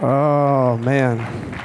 Oh, 0.00 0.76
man. 0.78 1.64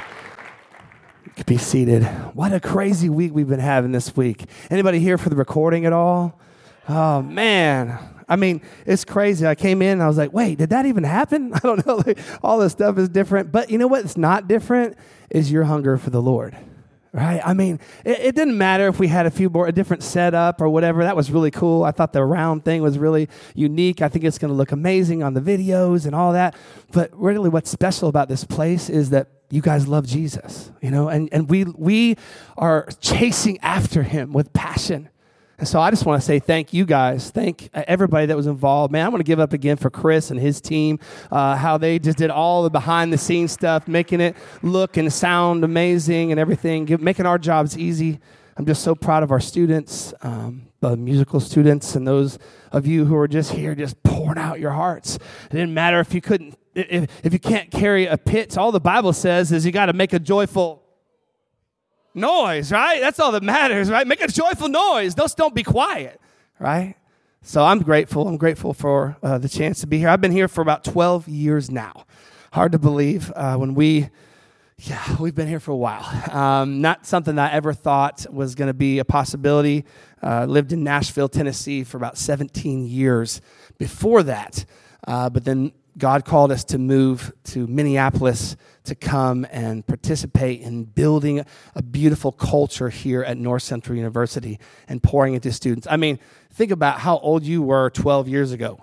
Be 1.46 1.58
seated. 1.58 2.04
What 2.34 2.52
a 2.52 2.60
crazy 2.60 3.08
week 3.08 3.34
we've 3.34 3.48
been 3.48 3.60
having 3.60 3.92
this 3.92 4.16
week. 4.16 4.44
Anybody 4.70 4.98
here 4.98 5.18
for 5.18 5.28
the 5.28 5.36
recording 5.36 5.84
at 5.84 5.92
all? 5.92 6.40
Oh, 6.88 7.22
man. 7.22 7.98
I 8.28 8.36
mean, 8.36 8.62
it's 8.86 9.04
crazy. 9.04 9.46
I 9.46 9.54
came 9.54 9.82
in 9.82 9.92
and 9.92 10.02
I 10.02 10.08
was 10.08 10.16
like, 10.16 10.32
wait, 10.32 10.58
did 10.58 10.70
that 10.70 10.86
even 10.86 11.04
happen? 11.04 11.52
I 11.54 11.58
don't 11.58 11.86
know. 11.86 12.02
All 12.42 12.58
this 12.58 12.72
stuff 12.72 12.98
is 12.98 13.08
different. 13.08 13.52
But 13.52 13.70
you 13.70 13.78
know 13.78 13.86
what's 13.86 14.16
not 14.16 14.48
different 14.48 14.96
is 15.30 15.52
your 15.52 15.64
hunger 15.64 15.98
for 15.98 16.10
the 16.10 16.22
Lord 16.22 16.56
right? 17.14 17.40
I 17.44 17.54
mean, 17.54 17.78
it, 18.04 18.18
it, 18.18 18.34
didn't 18.34 18.58
matter 18.58 18.88
if 18.88 18.98
we 18.98 19.06
had 19.06 19.24
a 19.24 19.30
few 19.30 19.48
more, 19.48 19.68
a 19.68 19.72
different 19.72 20.02
setup 20.02 20.60
or 20.60 20.68
whatever. 20.68 21.04
That 21.04 21.14
was 21.14 21.30
really 21.30 21.52
cool. 21.52 21.84
I 21.84 21.92
thought 21.92 22.12
the 22.12 22.24
round 22.24 22.64
thing 22.64 22.82
was 22.82 22.98
really 22.98 23.28
unique. 23.54 24.02
I 24.02 24.08
think 24.08 24.24
it's 24.24 24.36
going 24.36 24.50
to 24.50 24.54
look 24.54 24.72
amazing 24.72 25.22
on 25.22 25.32
the 25.32 25.40
videos 25.40 26.06
and 26.06 26.14
all 26.14 26.32
that. 26.32 26.56
But 26.90 27.10
really, 27.14 27.48
what's 27.48 27.70
special 27.70 28.08
about 28.08 28.28
this 28.28 28.42
place 28.42 28.90
is 28.90 29.10
that 29.10 29.28
you 29.50 29.62
guys 29.62 29.86
love 29.86 30.06
Jesus, 30.06 30.72
you 30.82 30.90
know, 30.90 31.08
and, 31.08 31.28
and 31.30 31.48
we, 31.48 31.64
we 31.64 32.16
are 32.58 32.88
chasing 33.00 33.58
after 33.60 34.02
him 34.02 34.32
with 34.32 34.52
passion. 34.52 35.08
And 35.58 35.68
so 35.68 35.80
I 35.80 35.90
just 35.90 36.04
want 36.04 36.20
to 36.20 36.26
say 36.26 36.40
thank 36.40 36.72
you 36.72 36.84
guys. 36.84 37.30
Thank 37.30 37.70
everybody 37.72 38.26
that 38.26 38.36
was 38.36 38.46
involved. 38.46 38.92
Man, 38.92 39.06
I 39.06 39.08
want 39.08 39.20
to 39.20 39.24
give 39.24 39.38
up 39.38 39.52
again 39.52 39.76
for 39.76 39.88
Chris 39.88 40.30
and 40.30 40.40
his 40.40 40.60
team, 40.60 40.98
uh, 41.30 41.56
how 41.56 41.78
they 41.78 41.98
just 41.98 42.18
did 42.18 42.30
all 42.30 42.64
the 42.64 42.70
behind 42.70 43.12
the 43.12 43.18
scenes 43.18 43.52
stuff, 43.52 43.86
making 43.86 44.20
it 44.20 44.36
look 44.62 44.96
and 44.96 45.12
sound 45.12 45.64
amazing 45.64 46.32
and 46.32 46.40
everything, 46.40 46.88
making 47.00 47.26
our 47.26 47.38
jobs 47.38 47.78
easy. 47.78 48.20
I'm 48.56 48.66
just 48.66 48.82
so 48.82 48.94
proud 48.94 49.22
of 49.22 49.32
our 49.32 49.40
students, 49.40 50.14
um, 50.22 50.66
the 50.80 50.96
musical 50.96 51.40
students, 51.40 51.96
and 51.96 52.06
those 52.06 52.38
of 52.70 52.86
you 52.86 53.04
who 53.04 53.16
are 53.16 53.26
just 53.26 53.52
here, 53.52 53.74
just 53.74 54.00
pouring 54.04 54.38
out 54.38 54.60
your 54.60 54.70
hearts. 54.70 55.16
It 55.16 55.52
didn't 55.52 55.74
matter 55.74 55.98
if 55.98 56.14
you 56.14 56.20
couldn't, 56.20 56.56
if, 56.74 57.10
if 57.24 57.32
you 57.32 57.40
can't 57.40 57.70
carry 57.70 58.06
a 58.06 58.16
pitch. 58.16 58.56
All 58.56 58.70
the 58.70 58.80
Bible 58.80 59.12
says 59.12 59.50
is 59.50 59.66
you 59.66 59.72
got 59.72 59.86
to 59.86 59.92
make 59.92 60.12
a 60.12 60.20
joyful 60.20 60.83
noise, 62.14 62.70
right? 62.72 63.00
That's 63.00 63.18
all 63.18 63.32
that 63.32 63.42
matters, 63.42 63.90
right? 63.90 64.06
Make 64.06 64.20
a 64.20 64.28
joyful 64.28 64.68
noise. 64.68 65.14
Just 65.14 65.36
don't 65.36 65.54
be 65.54 65.62
quiet, 65.62 66.20
right? 66.58 66.94
So 67.42 67.62
I'm 67.62 67.80
grateful. 67.80 68.26
I'm 68.26 68.36
grateful 68.38 68.72
for 68.72 69.16
uh, 69.22 69.38
the 69.38 69.48
chance 69.48 69.80
to 69.80 69.86
be 69.86 69.98
here. 69.98 70.08
I've 70.08 70.20
been 70.20 70.32
here 70.32 70.48
for 70.48 70.62
about 70.62 70.82
12 70.82 71.28
years 71.28 71.70
now. 71.70 72.06
Hard 72.52 72.72
to 72.72 72.78
believe 72.78 73.30
uh, 73.36 73.56
when 73.56 73.74
we, 73.74 74.08
yeah, 74.78 75.16
we've 75.20 75.34
been 75.34 75.48
here 75.48 75.60
for 75.60 75.72
a 75.72 75.76
while. 75.76 76.04
Um, 76.34 76.80
not 76.80 77.04
something 77.04 77.38
I 77.38 77.52
ever 77.52 77.74
thought 77.74 78.26
was 78.32 78.54
going 78.54 78.68
to 78.68 78.74
be 78.74 78.98
a 78.98 79.04
possibility. 79.04 79.84
Uh, 80.22 80.46
lived 80.46 80.72
in 80.72 80.84
Nashville, 80.84 81.28
Tennessee 81.28 81.84
for 81.84 81.98
about 81.98 82.16
17 82.16 82.86
years 82.86 83.42
before 83.76 84.22
that. 84.22 84.64
Uh, 85.06 85.28
but 85.28 85.44
then 85.44 85.72
God 85.98 86.24
called 86.24 86.50
us 86.50 86.64
to 86.64 86.78
move 86.78 87.32
to 87.44 87.66
Minneapolis 87.66 88.56
to 88.84 88.94
come 88.94 89.46
and 89.50 89.86
participate 89.86 90.60
in 90.60 90.84
building 90.84 91.44
a 91.74 91.82
beautiful 91.82 92.32
culture 92.32 92.90
here 92.90 93.22
at 93.22 93.36
North 93.36 93.62
Central 93.62 93.96
University 93.96 94.58
and 94.88 95.02
pouring 95.02 95.34
into 95.34 95.50
students. 95.52 95.86
I 95.90 95.96
mean, 95.96 96.18
think 96.52 96.70
about 96.70 97.00
how 97.00 97.18
old 97.18 97.44
you 97.44 97.62
were 97.62 97.90
12 97.90 98.28
years 98.28 98.52
ago. 98.52 98.82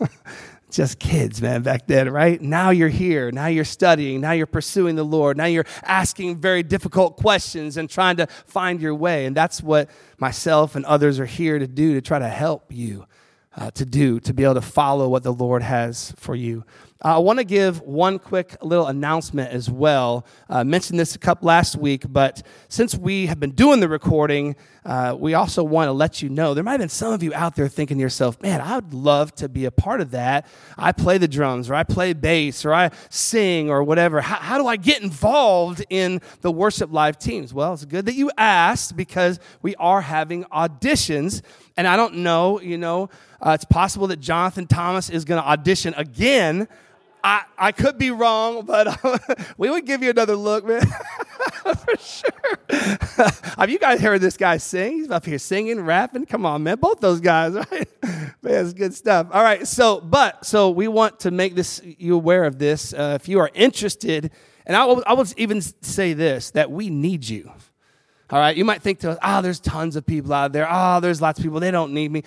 Just 0.70 1.00
kids, 1.00 1.42
man, 1.42 1.62
back 1.62 1.88
then, 1.88 2.08
right? 2.10 2.40
Now 2.40 2.70
you're 2.70 2.88
here. 2.88 3.32
Now 3.32 3.48
you're 3.48 3.64
studying. 3.64 4.20
Now 4.20 4.32
you're 4.32 4.46
pursuing 4.46 4.94
the 4.94 5.04
Lord. 5.04 5.36
Now 5.36 5.46
you're 5.46 5.66
asking 5.82 6.40
very 6.40 6.62
difficult 6.62 7.16
questions 7.16 7.76
and 7.76 7.90
trying 7.90 8.18
to 8.18 8.28
find 8.28 8.80
your 8.80 8.94
way. 8.94 9.26
And 9.26 9.36
that's 9.36 9.64
what 9.64 9.90
myself 10.18 10.76
and 10.76 10.84
others 10.84 11.18
are 11.18 11.26
here 11.26 11.58
to 11.58 11.66
do 11.66 11.94
to 11.94 12.00
try 12.00 12.20
to 12.20 12.28
help 12.28 12.66
you 12.72 13.04
uh, 13.56 13.70
to 13.72 13.84
do 13.84 14.20
to 14.20 14.32
be 14.32 14.44
able 14.44 14.54
to 14.54 14.60
follow 14.60 15.08
what 15.08 15.22
the 15.22 15.32
Lord 15.32 15.62
has 15.62 16.12
for 16.16 16.34
you. 16.34 16.64
Uh, 17.02 17.14
I 17.14 17.18
want 17.18 17.38
to 17.38 17.44
give 17.44 17.80
one 17.80 18.18
quick 18.18 18.58
little 18.60 18.86
announcement 18.86 19.52
as 19.52 19.70
well. 19.70 20.26
Uh, 20.50 20.56
I 20.56 20.62
mentioned 20.64 21.00
this 21.00 21.14
a 21.14 21.18
couple 21.18 21.46
last 21.46 21.76
week, 21.76 22.04
but 22.06 22.42
since 22.68 22.94
we 22.94 23.24
have 23.24 23.40
been 23.40 23.52
doing 23.52 23.80
the 23.80 23.88
recording, 23.88 24.54
uh, 24.84 25.16
we 25.18 25.32
also 25.32 25.64
want 25.64 25.88
to 25.88 25.92
let 25.92 26.20
you 26.20 26.28
know 26.28 26.52
there 26.52 26.62
might 26.62 26.72
have 26.72 26.80
been 26.80 26.88
some 26.90 27.14
of 27.14 27.22
you 27.22 27.32
out 27.32 27.56
there 27.56 27.68
thinking 27.68 27.96
to 27.96 28.02
yourself, 28.02 28.38
man, 28.42 28.60
I 28.60 28.74
would 28.74 28.92
love 28.92 29.34
to 29.36 29.48
be 29.48 29.64
a 29.64 29.70
part 29.70 30.02
of 30.02 30.10
that. 30.10 30.44
I 30.76 30.92
play 30.92 31.16
the 31.16 31.26
drums, 31.26 31.70
or 31.70 31.74
I 31.74 31.84
play 31.84 32.12
bass, 32.12 32.66
or 32.66 32.74
I 32.74 32.90
sing, 33.08 33.70
or 33.70 33.82
whatever. 33.82 34.20
How, 34.20 34.36
how 34.36 34.58
do 34.58 34.66
I 34.66 34.76
get 34.76 35.02
involved 35.02 35.82
in 35.88 36.20
the 36.42 36.50
worship 36.50 36.92
live 36.92 37.18
teams? 37.18 37.54
Well, 37.54 37.72
it's 37.72 37.86
good 37.86 38.04
that 38.06 38.14
you 38.14 38.30
asked 38.36 38.94
because 38.94 39.40
we 39.62 39.74
are 39.76 40.02
having 40.02 40.44
auditions, 40.44 41.40
and 41.78 41.86
I 41.86 41.96
don't 41.96 42.16
know, 42.16 42.60
you 42.60 42.76
know, 42.76 43.08
uh, 43.40 43.52
it's 43.52 43.64
possible 43.64 44.06
that 44.08 44.20
Jonathan 44.20 44.66
Thomas 44.66 45.08
is 45.08 45.24
going 45.24 45.42
to 45.42 45.48
audition 45.48 45.94
again 45.96 46.68
I, 47.22 47.42
I 47.58 47.72
could 47.72 47.98
be 47.98 48.10
wrong, 48.10 48.64
but 48.64 48.98
we 49.58 49.70
would 49.70 49.86
give 49.86 50.02
you 50.02 50.10
another 50.10 50.36
look, 50.36 50.66
man. 50.66 50.82
For 51.62 51.96
sure. 51.98 52.58
Have 53.58 53.70
you 53.70 53.78
guys 53.78 54.00
heard 54.00 54.20
this 54.20 54.36
guy 54.36 54.56
sing? 54.56 54.98
He's 54.98 55.10
up 55.10 55.26
here 55.26 55.38
singing, 55.38 55.80
rapping. 55.80 56.26
Come 56.26 56.46
on, 56.46 56.62
man. 56.62 56.78
Both 56.78 57.00
those 57.00 57.20
guys, 57.20 57.54
right? 57.72 57.88
man, 58.02 58.64
it's 58.64 58.72
good 58.72 58.94
stuff. 58.94 59.28
All 59.32 59.42
right. 59.42 59.66
So, 59.66 60.00
but, 60.00 60.44
so 60.44 60.70
we 60.70 60.88
want 60.88 61.20
to 61.20 61.30
make 61.30 61.54
this, 61.54 61.80
you 61.84 62.14
aware 62.14 62.44
of 62.44 62.58
this. 62.58 62.92
Uh, 62.92 63.18
if 63.20 63.28
you 63.28 63.38
are 63.40 63.50
interested, 63.54 64.30
and 64.66 64.76
I 64.76 64.84
will, 64.84 65.02
I 65.06 65.14
will 65.14 65.26
even 65.36 65.60
say 65.60 66.12
this 66.12 66.50
that 66.52 66.70
we 66.70 66.90
need 66.90 67.28
you. 67.28 67.52
All 68.32 68.38
right, 68.38 68.56
you 68.56 68.64
might 68.64 68.80
think 68.80 69.00
to 69.00 69.10
us, 69.10 69.18
ah, 69.22 69.38
oh, 69.38 69.42
there's 69.42 69.58
tons 69.58 69.96
of 69.96 70.06
people 70.06 70.32
out 70.32 70.52
there. 70.52 70.66
Ah, 70.68 70.96
oh, 70.96 71.00
there's 71.00 71.20
lots 71.20 71.40
of 71.40 71.42
people. 71.42 71.58
They 71.58 71.72
don't 71.72 71.92
need 71.92 72.12
me. 72.12 72.22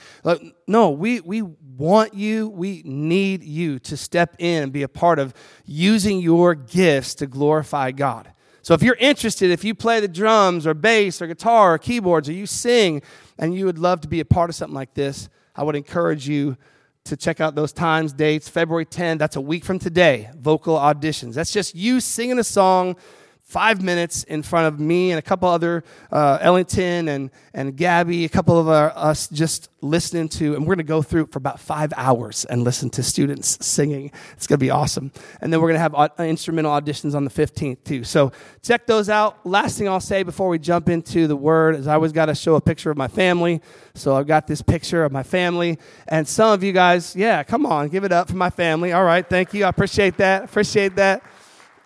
no, 0.68 0.92
we, 0.92 1.22
we 1.22 1.42
want 1.42 2.14
you, 2.14 2.50
we 2.50 2.82
need 2.84 3.42
you 3.44 3.80
to 3.80 3.96
step 3.96 4.36
in 4.38 4.64
and 4.64 4.74
be 4.74 4.84
a 4.84 4.90
part 4.90 5.18
of 5.18 5.34
using 5.66 6.20
your 6.20 6.56
gifts 6.56 7.16
to 7.16 7.28
glorify 7.28 7.92
God. 7.92 8.34
So 8.64 8.74
if 8.74 8.84
you're 8.84 8.96
interested, 8.96 9.50
if 9.50 9.64
you 9.64 9.74
play 9.76 10.02
the 10.02 10.08
drums 10.10 10.68
or 10.68 10.74
bass 10.74 11.22
or 11.22 11.28
guitar 11.28 11.76
or 11.76 11.78
keyboards 11.78 12.28
or 12.28 12.34
you 12.34 12.48
sing 12.48 13.02
and 13.38 13.56
you 13.56 13.66
would 13.66 13.78
love 13.78 14.02
to 14.02 14.08
be 14.10 14.20
a 14.20 14.26
part 14.26 14.50
of 14.50 14.56
something 14.56 14.76
like 14.76 14.94
this, 14.94 15.30
I 15.56 15.64
would 15.64 15.76
encourage 15.76 16.28
you 16.28 16.58
to 17.06 17.18
check 17.18 17.42
out 17.42 17.56
those 17.56 17.74
times, 17.74 18.14
dates. 18.14 18.48
February 18.48 18.86
10, 18.86 19.18
that's 19.18 19.36
a 19.36 19.42
week 19.42 19.66
from 19.66 19.80
today, 19.80 20.30
vocal 20.38 20.78
auditions. 20.78 21.34
That's 21.34 21.52
just 21.52 21.76
you 21.76 22.00
singing 22.00 22.40
a 22.40 22.44
song 22.44 22.96
five 23.44 23.84
minutes 23.84 24.24
in 24.24 24.42
front 24.42 24.68
of 24.68 24.80
me 24.80 25.12
and 25.12 25.20
a 25.20 25.22
couple 25.22 25.48
other 25.48 25.84
uh, 26.12 26.40
Ellington 26.42 27.08
and, 27.08 27.30
and 27.54 27.78
Gabby, 27.78 28.26
a 28.26 28.30
couple 28.30 28.58
of 28.58 28.68
our, 28.68 28.92
us 28.96 29.28
just 29.28 29.70
listening 29.82 30.28
to, 30.30 30.56
and 30.56 30.64
we're 30.64 30.76
going 30.76 30.78
to 30.78 30.84
go 30.84 31.02
through 31.02 31.28
for 31.28 31.38
about 31.38 31.60
five 31.60 31.94
hours 31.96 32.46
and 32.46 32.64
listen 32.64 32.90
to 32.90 33.04
students 33.04 33.64
singing. 33.64 34.12
It's 34.32 34.48
going 34.48 34.58
to 34.58 34.64
be 34.64 34.72
awesome. 34.72 35.12
And 35.42 35.54
then 35.54 35.62
we're 35.62 35.68
going 35.68 35.76
to 35.76 35.82
have 35.82 35.94
uh, 35.94 36.10
instrumental 36.20 36.72
auditions 36.72 37.14
on 37.14 37.26
the 37.26 37.30
15th 37.30 37.84
too. 37.84 38.04
So 38.04 38.32
check 38.64 38.88
those 38.88 39.10
out. 39.10 39.46
Last 39.46 39.78
thing 39.78 39.88
I'll 39.88 40.00
say 40.00 40.24
before 40.24 40.50
we 40.50 40.58
jump 40.58 40.90
into 40.90 41.28
the 41.28 41.36
word 41.36 41.76
is 41.76 41.86
I 41.86 41.94
always 41.94 42.14
got 42.14 42.28
to 42.28 42.36
show 42.36 42.56
a 42.56 42.62
picture 42.62 42.90
of 42.90 42.98
my 42.98 43.10
family. 43.10 43.62
So 43.94 44.16
I've 44.16 44.28
got 44.28 44.48
this 44.48 44.62
picture 44.62 45.04
of 45.04 45.12
my 45.12 45.24
family. 45.24 45.78
And 46.08 46.28
some 46.28 46.52
of 46.54 46.64
you 46.64 46.72
guys, 46.72 47.16
yeah, 47.16 47.44
come 47.44 47.66
on, 47.66 47.90
give 47.90 48.04
it 48.04 48.12
up 48.12 48.30
for 48.30 48.38
my 48.38 48.50
family. 48.50 48.94
All 48.94 49.04
right, 49.04 49.28
thank 49.28 49.54
you. 49.54 49.66
I 49.66 49.70
appreciate 49.70 50.18
that. 50.18 50.46
Appreciate 50.46 50.96
that. 50.96 51.24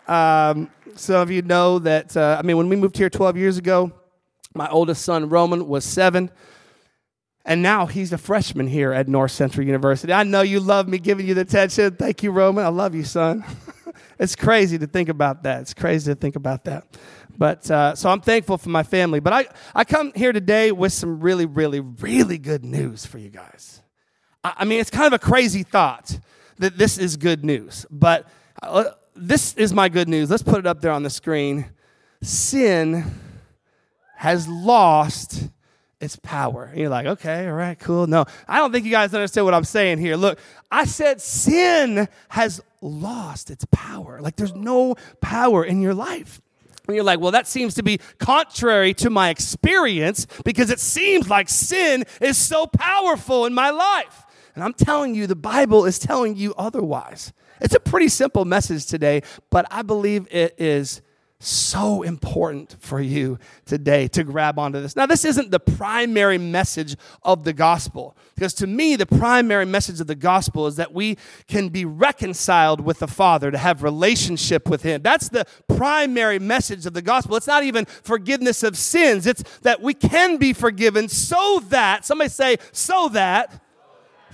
Um, 0.07 0.69
some 0.95 1.22
of 1.22 1.31
you 1.31 1.41
know 1.41 1.79
that, 1.79 2.16
uh, 2.16 2.38
I 2.40 2.45
mean, 2.45 2.57
when 2.57 2.69
we 2.69 2.75
moved 2.75 2.97
here 2.97 3.09
12 3.09 3.38
years 3.38 3.57
ago, 3.57 3.91
my 4.53 4.69
oldest 4.69 5.03
son, 5.03 5.29
Roman, 5.29 5.68
was 5.68 5.85
seven. 5.85 6.31
And 7.45 7.62
now 7.62 7.85
he's 7.85 8.12
a 8.12 8.18
freshman 8.18 8.68
here 8.68 8.91
at 8.91 9.07
North 9.07 9.31
Central 9.31 9.66
University. 9.66 10.12
I 10.12 10.23
know 10.23 10.41
you 10.41 10.59
love 10.59 10.88
me 10.88 10.97
giving 10.97 11.28
you 11.28 11.34
the 11.34 11.41
attention. 11.41 11.95
Thank 11.95 12.23
you, 12.23 12.31
Roman. 12.31 12.66
I 12.66 12.69
love 12.69 12.94
you, 12.94 13.03
son. 13.03 13.45
it's 14.19 14.35
crazy 14.35 14.78
to 14.78 14.88
think 14.88 15.07
about 15.07 15.44
that. 15.44 15.62
It's 15.62 15.73
crazy 15.73 16.12
to 16.12 16.16
think 16.16 16.35
about 16.35 16.66
that. 16.66 16.85
But 17.38 17.69
uh, 17.69 17.95
so 17.95 18.09
I'm 18.09 18.19
thankful 18.19 18.57
for 18.57 18.69
my 18.69 18.84
family. 18.84 19.19
But 19.19 19.34
I, 19.34 19.45
I 19.75 19.84
come 19.85 20.12
here 20.16 20.34
today 20.34 20.72
with 20.72 20.91
some 20.91 21.22
really, 21.22 21.45
really, 21.45 21.79
really 21.79 22.38
good 22.38 22.66
news 22.66 23.06
for 23.06 23.18
you 23.18 23.29
guys. 23.29 23.81
I, 24.44 24.53
I 24.57 24.66
mean, 24.66 24.81
it's 24.81 24.89
kind 24.89 25.07
of 25.07 25.13
a 25.13 25.19
crazy 25.19 25.63
thought 25.63 26.19
that 26.57 26.78
this 26.78 26.97
is 26.97 27.16
good 27.16 27.45
news. 27.45 27.85
But 27.89 28.28
uh, 28.62 28.85
this 29.17 29.53
is 29.55 29.73
my 29.73 29.89
good 29.89 30.07
news. 30.07 30.30
Let's 30.30 30.44
put 30.44 30.59
it 30.59 30.68
up 30.68 30.81
there 30.81 30.91
on 30.91 31.03
the 31.03 31.09
screen. 31.09 31.65
Sin 32.21 33.06
has 34.15 34.47
lost 34.47 35.50
its 36.00 36.15
power. 36.18 36.65
And 36.65 36.80
you're 36.80 36.89
like, 36.89 37.06
okay, 37.06 37.47
all 37.47 37.53
right, 37.53 37.77
cool. 37.77 38.07
No, 38.07 38.25
I 38.47 38.57
don't 38.57 38.71
think 38.71 38.86
you 38.86 38.91
guys 38.91 39.13
understand 39.13 39.45
what 39.45 39.53
I'm 39.53 39.63
saying 39.63 39.97
here. 40.00 40.15
Look, 40.15 40.39
I 40.71 40.86
said 40.86 41.21
sin 41.21 42.07
has 42.30 42.62
lost 42.81 43.50
its 43.50 43.65
power. 43.71 44.19
Like 44.21 44.36
there's 44.36 44.53
no 44.53 44.95
power 45.21 45.63
in 45.63 45.81
your 45.81 45.94
life. 45.94 46.41
And 46.88 46.95
you're 46.95 47.03
like, 47.03 47.19
well, 47.19 47.31
that 47.31 47.47
seems 47.47 47.74
to 47.75 47.83
be 47.83 48.00
contrary 48.18 48.94
to 48.95 49.09
my 49.09 49.30
experience 49.30 50.25
because 50.45 50.69
it 50.69 50.80
seems 50.80 51.30
like 51.30 51.50
sin 51.50 52.06
is 52.21 52.38
so 52.38 52.65
powerful 52.68 53.45
in 53.45 53.53
my 53.53 53.71
life. 53.71 54.24
And 54.56 54.63
I'm 54.63 54.74
telling 54.74 55.13
you, 55.13 55.27
the 55.27 55.36
Bible 55.36 55.86
is 55.86 56.00
telling 56.00 56.36
you 56.36 56.53
otherwise. 56.57 57.33
It's 57.62 57.75
a 57.75 57.80
pretty 57.80 58.09
simple 58.09 58.45
message 58.45 58.86
today, 58.86 59.21
but 59.50 59.65
I 59.71 59.81
believe 59.81 60.27
it 60.31 60.56
is 60.57 61.01
so 61.39 62.01
important 62.01 62.75
for 62.80 63.00
you 63.00 63.38
today 63.63 64.07
to 64.07 64.24
grab 64.24 64.57
onto 64.57 64.81
this. 64.81 64.95
Now, 64.95 65.06
this 65.06 65.24
isn't 65.24 65.51
the 65.51 65.59
primary 65.59 66.39
message 66.39 66.95
of 67.21 67.44
the 67.44 67.54
gospel, 67.54 68.18
because 68.33 68.56
to 68.56 68.65
me, 68.65 68.95
the 68.95 69.06
primary 69.06 69.65
message 69.65 70.01
of 70.01 70.07
the 70.07 70.15
gospel 70.15 70.65
is 70.65 70.77
that 70.77 70.94
we 70.94 71.15
can 71.48 71.69
be 71.69 71.86
reconciled 71.86 72.81
with 72.81 72.98
the 72.98 73.07
Father, 73.07 73.51
to 73.51 73.57
have 73.60 73.83
relationship 73.83 74.68
with 74.68 74.81
Him. 74.81 75.03
That's 75.03 75.30
the 75.30 75.45
primary 75.68 76.39
message 76.39 76.88
of 76.88 76.94
the 76.94 77.03
gospel. 77.03 77.36
It's 77.36 77.45
not 77.45 77.63
even 77.63 77.86
forgiveness 77.86 78.63
of 78.63 78.75
sins, 78.75 79.27
it's 79.27 79.44
that 79.60 79.80
we 79.80 79.94
can 79.94 80.38
be 80.38 80.53
forgiven 80.53 81.07
so 81.07 81.62
that, 81.69 82.03
somebody 82.03 82.31
say, 82.31 82.57
so 82.71 83.10
that 83.10 83.62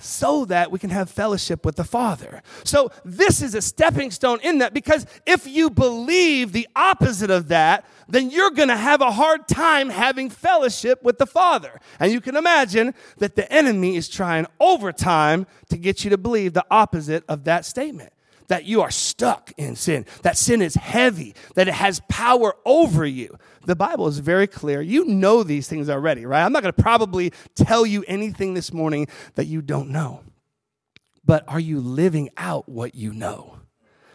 so 0.04 0.44
that 0.44 0.70
we 0.70 0.78
can 0.78 0.90
have 0.90 1.08
fellowship 1.08 1.64
with 1.64 1.76
the 1.76 1.84
Father. 1.84 2.42
So, 2.62 2.90
this 3.04 3.40
is 3.40 3.54
a 3.54 3.62
stepping 3.62 4.10
stone 4.10 4.38
in 4.42 4.58
that 4.58 4.74
because 4.74 5.06
if 5.26 5.46
you 5.46 5.70
believe 5.70 6.52
the 6.52 6.68
opposite 6.76 7.30
of 7.30 7.48
that, 7.48 7.86
then 8.08 8.30
you're 8.30 8.50
going 8.50 8.68
to 8.68 8.76
have 8.76 9.00
a 9.00 9.12
hard 9.12 9.48
time 9.48 9.88
having 9.88 10.28
fellowship 10.28 11.02
with 11.02 11.18
the 11.18 11.26
Father. 11.26 11.80
And 11.98 12.12
you 12.12 12.20
can 12.20 12.36
imagine 12.36 12.94
that 13.18 13.34
the 13.34 13.50
enemy 13.50 13.96
is 13.96 14.08
trying 14.08 14.46
overtime 14.60 15.46
to 15.70 15.78
get 15.78 16.04
you 16.04 16.10
to 16.10 16.18
believe 16.18 16.52
the 16.52 16.66
opposite 16.70 17.24
of 17.28 17.44
that 17.44 17.64
statement 17.64 18.12
that 18.48 18.64
you 18.64 18.82
are 18.82 18.90
stuck 18.90 19.52
in 19.56 19.76
sin, 19.76 20.06
that 20.22 20.36
sin 20.36 20.60
is 20.62 20.74
heavy, 20.74 21.34
that 21.54 21.68
it 21.68 21.74
has 21.74 22.00
power 22.08 22.54
over 22.64 23.06
you. 23.06 23.36
The 23.66 23.76
Bible 23.76 24.06
is 24.08 24.18
very 24.18 24.46
clear. 24.46 24.82
You 24.82 25.06
know 25.06 25.42
these 25.42 25.68
things 25.68 25.88
already, 25.88 26.26
right? 26.26 26.44
I'm 26.44 26.52
not 26.52 26.62
going 26.62 26.74
to 26.74 26.82
probably 26.82 27.32
tell 27.54 27.86
you 27.86 28.04
anything 28.06 28.54
this 28.54 28.72
morning 28.72 29.08
that 29.34 29.46
you 29.46 29.62
don't 29.62 29.90
know. 29.90 30.20
But 31.24 31.44
are 31.48 31.60
you 31.60 31.80
living 31.80 32.28
out 32.36 32.68
what 32.68 32.94
you 32.94 33.12
know? 33.14 33.58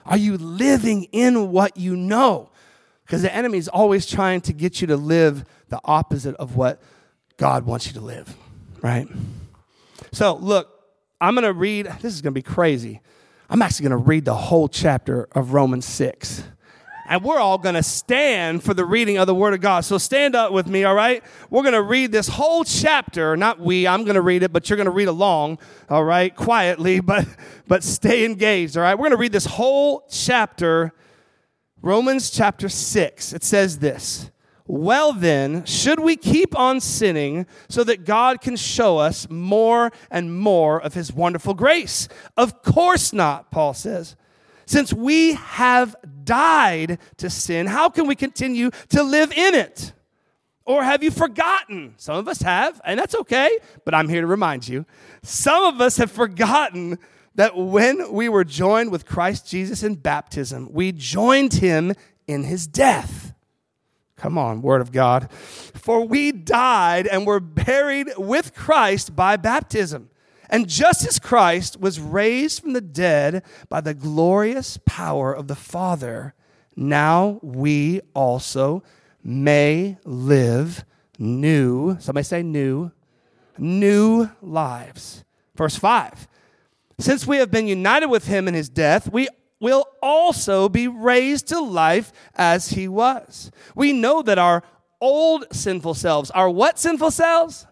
Are 0.05 0.17
you 0.17 0.37
living 0.37 1.05
in 1.11 1.51
what 1.51 1.77
you 1.77 1.95
know? 1.95 2.51
Because 3.05 3.23
the 3.23 3.33
enemy 3.33 3.57
is 3.57 3.67
always 3.67 4.05
trying 4.05 4.41
to 4.41 4.53
get 4.53 4.81
you 4.81 4.87
to 4.87 4.97
live 4.97 5.43
the 5.69 5.79
opposite 5.83 6.35
of 6.35 6.55
what 6.55 6.81
God 7.37 7.65
wants 7.65 7.87
you 7.87 7.93
to 7.93 8.01
live, 8.01 8.35
right? 8.81 9.07
So, 10.11 10.35
look, 10.35 10.69
I'm 11.19 11.33
going 11.33 11.45
to 11.45 11.53
read, 11.53 11.87
this 12.01 12.13
is 12.13 12.21
going 12.21 12.33
to 12.33 12.37
be 12.37 12.43
crazy. 12.43 13.01
I'm 13.51 13.63
actually 13.63 13.89
going 13.89 14.03
to 14.03 14.07
read 14.07 14.25
the 14.25 14.35
whole 14.35 14.67
chapter 14.67 15.27
of 15.31 15.53
Romans 15.53 15.85
6. 15.85 16.43
And 17.07 17.23
we're 17.23 17.39
all 17.39 17.57
going 17.57 17.73
to 17.73 17.81
stand 17.81 18.63
for 18.63 18.75
the 18.75 18.85
reading 18.85 19.17
of 19.17 19.25
the 19.25 19.33
Word 19.33 19.55
of 19.55 19.61
God. 19.61 19.81
So 19.81 19.97
stand 19.97 20.35
up 20.35 20.51
with 20.51 20.67
me, 20.67 20.83
all 20.83 20.93
right? 20.93 21.23
We're 21.49 21.63
going 21.63 21.73
to 21.73 21.81
read 21.81 22.11
this 22.11 22.27
whole 22.27 22.63
chapter. 22.63 23.35
Not 23.35 23.59
we, 23.59 23.87
I'm 23.87 24.03
going 24.03 24.13
to 24.13 24.21
read 24.21 24.43
it, 24.43 24.53
but 24.53 24.69
you're 24.69 24.77
going 24.77 24.85
to 24.85 24.91
read 24.91 25.07
along, 25.07 25.57
all 25.89 26.03
right? 26.03 26.35
Quietly, 26.35 26.99
but, 26.99 27.25
but 27.67 27.83
stay 27.83 28.23
engaged, 28.23 28.77
all 28.77 28.83
right? 28.83 28.93
We're 28.93 29.05
going 29.05 29.11
to 29.11 29.17
read 29.17 29.31
this 29.31 29.47
whole 29.47 30.05
chapter, 30.11 30.93
Romans 31.81 32.29
chapter 32.29 32.69
6. 32.69 33.33
It 33.33 33.43
says 33.43 33.79
this 33.79 34.29
well, 34.71 35.13
then, 35.13 35.65
should 35.65 35.99
we 35.99 36.15
keep 36.15 36.55
on 36.55 36.79
sinning 36.79 37.47
so 37.69 37.83
that 37.85 38.05
God 38.05 38.39
can 38.39 38.55
show 38.55 38.99
us 38.99 39.27
more 39.27 39.91
and 40.11 40.37
more 40.37 40.79
of 40.79 40.93
his 40.93 41.11
wonderful 41.11 41.55
grace? 41.55 42.07
Of 42.37 42.61
course 42.61 43.11
not, 43.11 43.49
Paul 43.49 43.73
says. 43.73 44.15
Since 44.67 44.93
we 44.93 45.33
have 45.33 45.95
died 46.23 46.99
to 47.17 47.31
sin, 47.31 47.65
how 47.65 47.89
can 47.89 48.05
we 48.05 48.13
continue 48.15 48.69
to 48.89 49.01
live 49.01 49.31
in 49.31 49.55
it? 49.55 49.91
Or 50.65 50.83
have 50.83 51.01
you 51.01 51.09
forgotten? 51.09 51.95
Some 51.97 52.17
of 52.17 52.27
us 52.27 52.43
have, 52.43 52.79
and 52.85 52.99
that's 52.99 53.15
okay, 53.15 53.49
but 53.85 53.95
I'm 53.95 54.07
here 54.07 54.21
to 54.21 54.27
remind 54.27 54.67
you. 54.67 54.85
Some 55.23 55.63
of 55.63 55.81
us 55.81 55.97
have 55.97 56.11
forgotten 56.11 56.99
that 57.33 57.57
when 57.57 58.13
we 58.13 58.29
were 58.29 58.43
joined 58.43 58.91
with 58.91 59.07
Christ 59.07 59.49
Jesus 59.49 59.81
in 59.81 59.95
baptism, 59.95 60.69
we 60.71 60.91
joined 60.91 61.53
him 61.53 61.95
in 62.27 62.43
his 62.43 62.67
death. 62.67 63.28
Come 64.19 64.37
on, 64.37 64.61
Word 64.61 64.81
of 64.81 64.91
God. 64.91 65.31
For 65.31 66.05
we 66.05 66.31
died 66.31 67.07
and 67.07 67.25
were 67.25 67.39
buried 67.39 68.09
with 68.17 68.53
Christ 68.53 69.15
by 69.15 69.37
baptism. 69.37 70.09
And 70.49 70.67
just 70.67 71.07
as 71.07 71.19
Christ 71.19 71.79
was 71.79 71.99
raised 71.99 72.61
from 72.61 72.73
the 72.73 72.81
dead 72.81 73.43
by 73.69 73.81
the 73.81 73.93
glorious 73.93 74.77
power 74.85 75.33
of 75.33 75.47
the 75.47 75.55
Father, 75.55 76.33
now 76.75 77.39
we 77.41 78.01
also 78.13 78.83
may 79.23 79.97
live 80.03 80.83
new, 81.17 81.97
somebody 81.99 82.23
say 82.23 82.41
new, 82.41 82.91
new 83.57 84.29
lives. 84.41 85.23
Verse 85.55 85.75
5 85.75 86.27
Since 86.97 87.27
we 87.27 87.37
have 87.37 87.51
been 87.51 87.67
united 87.67 88.07
with 88.07 88.27
him 88.27 88.47
in 88.47 88.53
his 88.53 88.69
death, 88.69 89.11
we 89.11 89.27
will 89.59 89.85
also 90.01 90.69
be 90.69 90.87
raised 90.87 91.47
to 91.47 91.59
life 91.59 92.11
as 92.35 92.69
he 92.69 92.87
was. 92.87 93.51
We 93.75 93.93
know 93.93 94.21
that 94.21 94.37
our 94.37 94.63
old 95.01 95.45
sinful 95.51 95.93
selves, 95.95 96.31
our 96.31 96.49
what 96.49 96.79
sinful 96.79 97.11
selves? 97.11 97.65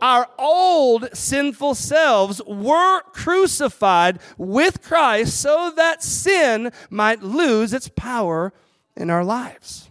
Our 0.00 0.28
old 0.38 1.08
sinful 1.12 1.74
selves 1.74 2.40
were 2.46 3.02
crucified 3.12 4.20
with 4.36 4.82
Christ 4.82 5.40
so 5.40 5.72
that 5.74 6.04
sin 6.04 6.70
might 6.88 7.22
lose 7.22 7.72
its 7.72 7.88
power 7.88 8.52
in 8.96 9.10
our 9.10 9.24
lives. 9.24 9.90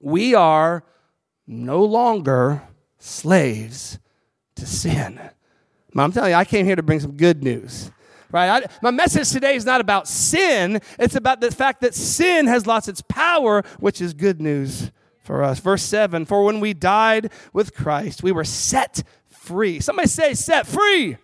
We 0.00 0.34
are 0.34 0.84
no 1.46 1.84
longer 1.84 2.62
slaves 2.98 3.98
to 4.54 4.64
sin. 4.64 5.20
I'm 5.94 6.12
telling 6.12 6.30
you, 6.30 6.36
I 6.36 6.44
came 6.44 6.64
here 6.64 6.76
to 6.76 6.82
bring 6.82 7.00
some 7.00 7.16
good 7.16 7.42
news 7.42 7.90
right? 8.32 8.64
I, 8.64 8.66
my 8.82 8.90
message 8.90 9.30
today 9.30 9.56
is 9.56 9.64
not 9.64 9.80
about 9.80 10.08
sin, 10.08 10.80
it's 10.98 11.14
about 11.14 11.40
the 11.40 11.50
fact 11.50 11.80
that 11.82 11.94
sin 11.94 12.46
has 12.46 12.66
lost 12.66 12.88
its 12.88 13.02
power, 13.02 13.62
which 13.78 14.00
is 14.00 14.14
good 14.14 14.40
news 14.40 14.90
for 15.22 15.42
us. 15.42 15.60
Verse 15.60 15.82
7 15.82 16.26
For 16.26 16.44
when 16.44 16.60
we 16.60 16.74
died 16.74 17.30
with 17.52 17.74
Christ, 17.74 18.22
we 18.22 18.32
were 18.32 18.44
set 18.44 19.02
free. 19.28 19.80
Somebody 19.80 20.08
say, 20.08 20.34
set 20.34 20.66
free. 20.66 21.16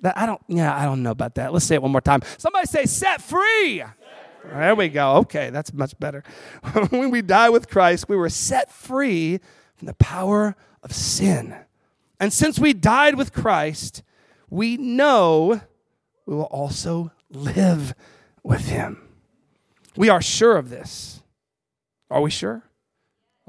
That, 0.00 0.18
I 0.18 0.26
don't, 0.26 0.40
yeah, 0.48 0.76
I 0.76 0.84
don't 0.84 1.02
know 1.02 1.12
about 1.12 1.36
that. 1.36 1.52
Let's 1.52 1.64
say 1.64 1.76
it 1.76 1.82
one 1.82 1.92
more 1.92 2.00
time. 2.00 2.20
Somebody 2.36 2.66
say, 2.66 2.84
set 2.86 3.22
free. 3.22 3.78
Set 3.78 3.96
free. 4.42 4.50
There 4.52 4.74
we 4.74 4.88
go. 4.88 5.14
Okay, 5.16 5.50
that's 5.50 5.72
much 5.72 5.98
better. 5.98 6.22
when 6.90 7.10
we 7.10 7.22
die 7.22 7.48
with 7.48 7.68
Christ, 7.68 8.08
we 8.08 8.16
were 8.16 8.28
set 8.28 8.70
free 8.70 9.40
from 9.76 9.86
the 9.86 9.94
power 9.94 10.56
of 10.82 10.92
sin. 10.92 11.56
And 12.20 12.32
since 12.32 12.58
we 12.58 12.72
died 12.74 13.16
with 13.16 13.32
Christ, 13.32 14.02
we 14.54 14.76
know 14.76 15.60
we 16.26 16.34
will 16.34 16.44
also 16.44 17.10
live 17.28 17.92
with 18.44 18.68
him. 18.68 19.02
We 19.96 20.08
are 20.08 20.22
sure 20.22 20.56
of 20.56 20.70
this. 20.70 21.22
Are 22.08 22.20
we 22.20 22.30
sure? 22.30 22.62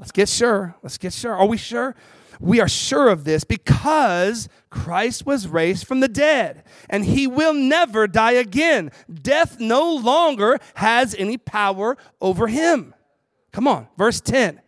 Let's 0.00 0.10
get 0.10 0.28
sure. 0.28 0.74
Let's 0.82 0.98
get 0.98 1.12
sure. 1.12 1.32
Are 1.32 1.46
we 1.46 1.58
sure? 1.58 1.94
We 2.40 2.60
are 2.60 2.68
sure 2.68 3.08
of 3.08 3.22
this 3.22 3.44
because 3.44 4.48
Christ 4.68 5.24
was 5.24 5.46
raised 5.46 5.86
from 5.86 6.00
the 6.00 6.08
dead 6.08 6.64
and 6.90 7.04
he 7.04 7.28
will 7.28 7.54
never 7.54 8.08
die 8.08 8.32
again. 8.32 8.90
Death 9.22 9.60
no 9.60 9.94
longer 9.94 10.58
has 10.74 11.14
any 11.14 11.38
power 11.38 11.96
over 12.20 12.48
him. 12.48 12.94
Come 13.52 13.68
on, 13.68 13.86
verse 13.96 14.20
10. 14.20 14.60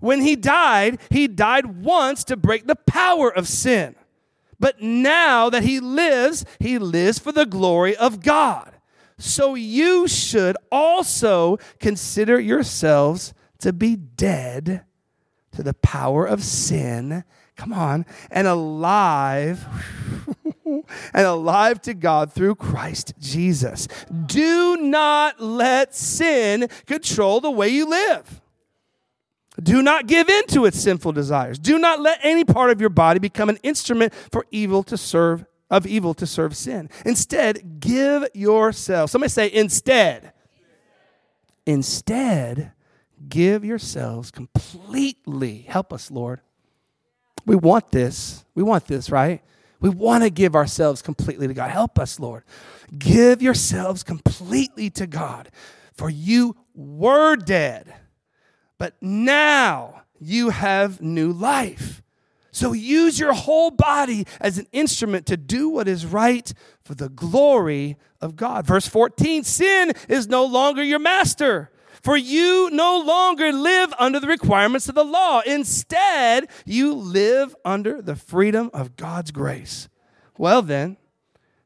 When 0.00 0.20
he 0.20 0.36
died, 0.36 1.00
he 1.08 1.26
died 1.26 1.82
once 1.82 2.22
to 2.24 2.36
break 2.36 2.66
the 2.66 2.76
power 2.76 3.32
of 3.32 3.48
sin. 3.48 3.96
But 4.58 4.80
now 4.80 5.50
that 5.50 5.62
he 5.62 5.80
lives, 5.80 6.44
he 6.58 6.78
lives 6.78 7.18
for 7.18 7.32
the 7.32 7.46
glory 7.46 7.96
of 7.96 8.22
God. 8.22 8.72
So 9.18 9.54
you 9.54 10.06
should 10.08 10.56
also 10.70 11.58
consider 11.78 12.38
yourselves 12.38 13.32
to 13.60 13.72
be 13.72 13.96
dead 13.96 14.84
to 15.52 15.62
the 15.62 15.74
power 15.74 16.26
of 16.26 16.42
sin. 16.42 17.24
Come 17.56 17.72
on, 17.72 18.04
and 18.30 18.46
alive, 18.46 19.64
and 20.64 21.26
alive 21.26 21.80
to 21.82 21.94
God 21.94 22.30
through 22.30 22.56
Christ 22.56 23.14
Jesus. 23.18 23.88
Do 24.26 24.76
not 24.76 25.40
let 25.40 25.94
sin 25.94 26.68
control 26.84 27.40
the 27.40 27.50
way 27.50 27.70
you 27.70 27.88
live. 27.88 28.42
Do 29.62 29.82
not 29.82 30.06
give 30.06 30.28
in 30.28 30.46
to 30.48 30.66
its 30.66 30.78
sinful 30.78 31.12
desires. 31.12 31.58
Do 31.58 31.78
not 31.78 32.00
let 32.00 32.20
any 32.22 32.44
part 32.44 32.70
of 32.70 32.80
your 32.80 32.90
body 32.90 33.18
become 33.18 33.48
an 33.48 33.58
instrument 33.62 34.12
for 34.30 34.44
evil 34.50 34.82
to 34.84 34.96
serve 34.96 35.46
of 35.68 35.86
evil 35.86 36.14
to 36.14 36.26
serve 36.26 36.56
sin. 36.56 36.88
Instead, 37.04 37.80
give 37.80 38.24
yourself. 38.34 39.10
Somebody 39.10 39.30
say 39.30 39.52
instead. 39.52 40.32
Instead, 41.64 42.72
give 43.28 43.64
yourselves 43.64 44.30
completely. 44.30 45.62
Help 45.62 45.92
us, 45.92 46.10
Lord. 46.10 46.40
We 47.44 47.56
want 47.56 47.90
this. 47.90 48.44
We 48.54 48.62
want 48.62 48.86
this, 48.86 49.10
right? 49.10 49.42
We 49.80 49.88
want 49.88 50.22
to 50.22 50.30
give 50.30 50.54
ourselves 50.54 51.02
completely 51.02 51.48
to 51.48 51.54
God. 51.54 51.70
Help 51.70 51.98
us, 51.98 52.20
Lord. 52.20 52.44
Give 52.96 53.42
yourselves 53.42 54.04
completely 54.04 54.90
to 54.90 55.06
God, 55.06 55.50
for 55.94 56.08
you 56.08 56.56
were 56.74 57.34
dead 57.34 57.92
but 58.78 58.94
now 59.00 60.02
you 60.18 60.50
have 60.50 61.00
new 61.00 61.32
life. 61.32 62.02
So 62.50 62.72
use 62.72 63.18
your 63.18 63.34
whole 63.34 63.70
body 63.70 64.26
as 64.40 64.56
an 64.56 64.66
instrument 64.72 65.26
to 65.26 65.36
do 65.36 65.68
what 65.68 65.86
is 65.86 66.06
right 66.06 66.50
for 66.82 66.94
the 66.94 67.10
glory 67.10 67.98
of 68.20 68.34
God. 68.34 68.66
Verse 68.66 68.88
14 68.88 69.44
sin 69.44 69.92
is 70.08 70.26
no 70.26 70.44
longer 70.44 70.82
your 70.82 70.98
master. 70.98 71.70
For 72.02 72.16
you 72.16 72.70
no 72.70 72.98
longer 73.00 73.52
live 73.52 73.92
under 73.98 74.20
the 74.20 74.26
requirements 74.28 74.88
of 74.88 74.94
the 74.94 75.04
law. 75.04 75.40
Instead, 75.44 76.48
you 76.64 76.94
live 76.94 77.54
under 77.64 78.00
the 78.00 78.16
freedom 78.16 78.70
of 78.72 78.96
God's 78.96 79.32
grace. 79.32 79.88
Well, 80.38 80.62
then, 80.62 80.96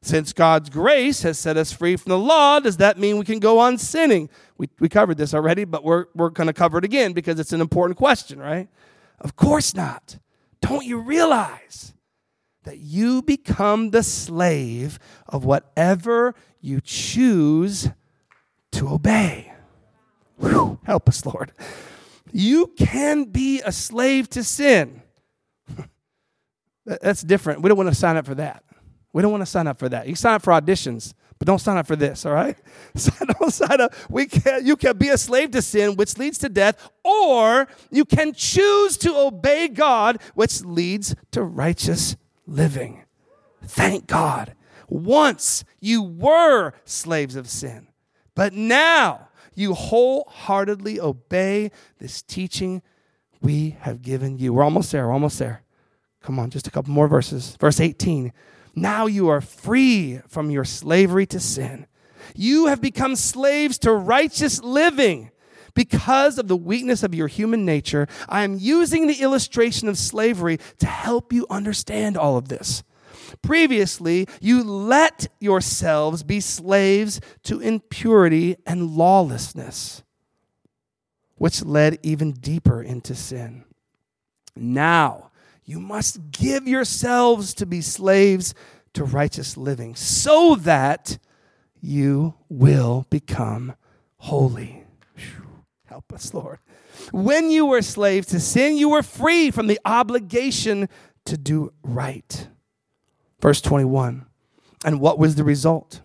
since 0.03 0.33
God's 0.33 0.69
grace 0.69 1.21
has 1.21 1.37
set 1.37 1.57
us 1.57 1.71
free 1.71 1.95
from 1.95 2.09
the 2.09 2.17
law, 2.17 2.59
does 2.59 2.77
that 2.77 2.97
mean 2.97 3.17
we 3.17 3.25
can 3.25 3.39
go 3.39 3.59
on 3.59 3.77
sinning? 3.77 4.29
We, 4.57 4.67
we 4.79 4.89
covered 4.89 5.17
this 5.17 5.33
already, 5.33 5.63
but 5.63 5.83
we're, 5.83 6.05
we're 6.15 6.29
going 6.29 6.47
to 6.47 6.53
cover 6.53 6.79
it 6.79 6.85
again 6.85 7.13
because 7.13 7.39
it's 7.39 7.53
an 7.53 7.61
important 7.61 7.97
question, 7.97 8.39
right? 8.39 8.67
Of 9.19 9.35
course 9.35 9.75
not. 9.75 10.17
Don't 10.59 10.85
you 10.85 10.99
realize 10.99 11.93
that 12.63 12.79
you 12.79 13.21
become 13.21 13.91
the 13.91 14.01
slave 14.01 14.97
of 15.27 15.45
whatever 15.45 16.33
you 16.59 16.81
choose 16.81 17.89
to 18.71 18.89
obey? 18.89 19.53
Whew, 20.37 20.79
help 20.83 21.07
us, 21.09 21.23
Lord. 21.25 21.51
You 22.31 22.73
can 22.77 23.25
be 23.25 23.61
a 23.61 23.71
slave 23.71 24.29
to 24.31 24.43
sin. 24.43 25.03
That's 26.85 27.21
different. 27.21 27.61
We 27.61 27.67
don't 27.67 27.77
want 27.77 27.89
to 27.89 27.95
sign 27.95 28.17
up 28.17 28.25
for 28.25 28.35
that. 28.35 28.63
We 29.13 29.21
don't 29.21 29.31
want 29.31 29.41
to 29.41 29.47
sign 29.47 29.67
up 29.67 29.79
for 29.79 29.89
that. 29.89 30.07
You 30.07 30.15
sign 30.15 30.35
up 30.35 30.41
for 30.41 30.51
auditions, 30.51 31.13
but 31.37 31.47
don't 31.47 31.59
sign 31.59 31.77
up 31.77 31.87
for 31.87 31.95
this, 31.95 32.25
all 32.25 32.33
right? 32.33 32.57
don't 33.39 33.51
sign 33.51 33.81
up. 33.81 33.93
We 34.09 34.27
can, 34.27 34.65
you 34.65 34.75
can 34.75 34.97
be 34.97 35.09
a 35.09 35.17
slave 35.17 35.51
to 35.51 35.61
sin, 35.61 35.95
which 35.95 36.17
leads 36.17 36.37
to 36.39 36.49
death, 36.49 36.89
or 37.03 37.67
you 37.89 38.05
can 38.05 38.33
choose 38.33 38.97
to 38.97 39.15
obey 39.15 39.67
God, 39.67 40.21
which 40.35 40.61
leads 40.61 41.15
to 41.31 41.43
righteous 41.43 42.15
living. 42.45 43.03
Thank 43.63 44.07
God. 44.07 44.55
Once 44.87 45.63
you 45.79 46.03
were 46.03 46.73
slaves 46.85 47.35
of 47.35 47.49
sin, 47.49 47.87
but 48.35 48.53
now 48.53 49.29
you 49.55 49.73
wholeheartedly 49.73 50.99
obey 50.99 51.71
this 51.97 52.21
teaching 52.21 52.81
we 53.41 53.77
have 53.81 54.01
given 54.01 54.37
you. 54.37 54.53
We're 54.53 54.63
almost 54.63 54.91
there. 54.91 55.07
We're 55.07 55.13
almost 55.13 55.39
there. 55.39 55.63
Come 56.21 56.39
on, 56.39 56.49
just 56.49 56.67
a 56.67 56.71
couple 56.71 56.93
more 56.93 57.07
verses. 57.07 57.57
Verse 57.59 57.79
18. 57.79 58.31
Now 58.75 59.05
you 59.05 59.27
are 59.29 59.41
free 59.41 60.21
from 60.27 60.49
your 60.49 60.65
slavery 60.65 61.25
to 61.27 61.39
sin. 61.39 61.87
You 62.35 62.67
have 62.67 62.81
become 62.81 63.15
slaves 63.15 63.77
to 63.79 63.91
righteous 63.93 64.61
living. 64.61 65.31
Because 65.73 66.37
of 66.37 66.47
the 66.49 66.57
weakness 66.57 67.01
of 67.01 67.15
your 67.15 67.27
human 67.27 67.65
nature, 67.65 68.07
I 68.27 68.43
am 68.43 68.57
using 68.57 69.07
the 69.07 69.21
illustration 69.21 69.87
of 69.87 69.97
slavery 69.97 70.59
to 70.79 70.85
help 70.85 71.31
you 71.31 71.47
understand 71.49 72.17
all 72.17 72.37
of 72.37 72.49
this. 72.49 72.83
Previously, 73.41 74.27
you 74.41 74.63
let 74.63 75.27
yourselves 75.39 76.23
be 76.23 76.41
slaves 76.41 77.21
to 77.43 77.61
impurity 77.61 78.57
and 78.65 78.91
lawlessness, 78.91 80.03
which 81.37 81.63
led 81.63 81.97
even 82.03 82.33
deeper 82.33 82.83
into 82.83 83.15
sin. 83.15 83.63
Now, 84.55 85.30
you 85.71 85.79
must 85.79 86.31
give 86.31 86.67
yourselves 86.67 87.53
to 87.53 87.65
be 87.65 87.79
slaves 87.79 88.53
to 88.93 89.05
righteous 89.05 89.55
living 89.55 89.95
so 89.95 90.55
that 90.55 91.17
you 91.79 92.33
will 92.49 93.05
become 93.09 93.73
holy. 94.17 94.83
Help 95.85 96.11
us, 96.11 96.33
Lord. 96.33 96.59
When 97.13 97.49
you 97.49 97.65
were 97.65 97.81
slaves 97.81 98.27
to 98.27 98.39
sin, 98.41 98.75
you 98.75 98.89
were 98.89 99.01
free 99.01 99.49
from 99.49 99.67
the 99.67 99.79
obligation 99.85 100.89
to 101.23 101.37
do 101.37 101.71
right. 101.83 102.49
Verse 103.39 103.61
21. 103.61 104.25
And 104.83 104.99
what 104.99 105.17
was 105.17 105.35
the 105.35 105.45
result? 105.45 106.01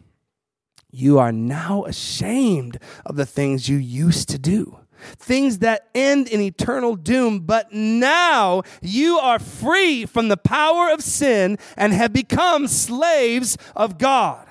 You 0.93 1.19
are 1.19 1.33
now 1.33 1.87
ashamed 1.87 2.79
of 3.05 3.17
the 3.17 3.27
things 3.27 3.69
you 3.69 3.79
used 3.79 4.29
to 4.29 4.39
do 4.39 4.79
things 5.19 5.59
that 5.59 5.89
end 5.95 6.29
in 6.29 6.41
eternal 6.41 6.97
doom. 6.97 7.41
But 7.41 7.73
now 7.73 8.63
you 8.81 9.19
are 9.19 9.39
free 9.39 10.07
from 10.07 10.29
the 10.29 10.37
power 10.37 10.91
of 10.91 11.03
sin 11.03 11.59
and 11.77 11.93
have 11.93 12.13
become 12.13 12.67
slaves 12.67 13.57
of 13.75 13.99
God. 13.99 14.47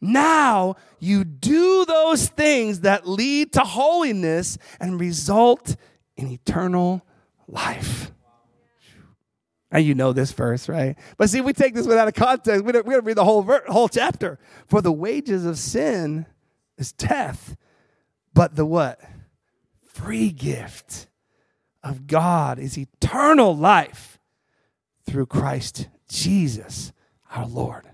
Now 0.00 0.76
you 0.98 1.24
do 1.24 1.84
those 1.84 2.28
things 2.28 2.80
that 2.80 3.06
lead 3.06 3.52
to 3.52 3.60
holiness 3.60 4.56
and 4.80 4.98
result 4.98 5.76
in 6.16 6.30
eternal 6.30 7.04
life. 7.46 8.10
And 9.72 9.84
you 9.84 9.94
know 9.94 10.12
this 10.12 10.32
verse, 10.32 10.68
right? 10.68 10.96
But 11.16 11.30
see, 11.30 11.40
we 11.40 11.52
take 11.52 11.74
this 11.74 11.86
without 11.86 12.08
a 12.08 12.12
context. 12.12 12.64
We 12.64 12.72
don't, 12.72 12.84
we 12.84 12.96
read 12.96 13.16
the 13.16 13.24
whole, 13.24 13.42
ver- 13.42 13.64
whole 13.68 13.88
chapter. 13.88 14.38
For 14.66 14.80
the 14.80 14.90
wages 14.90 15.44
of 15.44 15.58
sin 15.58 16.26
is 16.76 16.92
death, 16.92 17.56
but 18.34 18.56
the 18.56 18.66
what? 18.66 19.00
Free 19.92 20.30
gift 20.30 21.06
of 21.82 22.06
God 22.06 22.58
is 22.58 22.78
eternal 22.78 23.56
life 23.56 24.18
through 25.06 25.26
Christ 25.26 25.88
Jesus 26.08 26.92
our 27.32 27.46
Lord. 27.46 27.86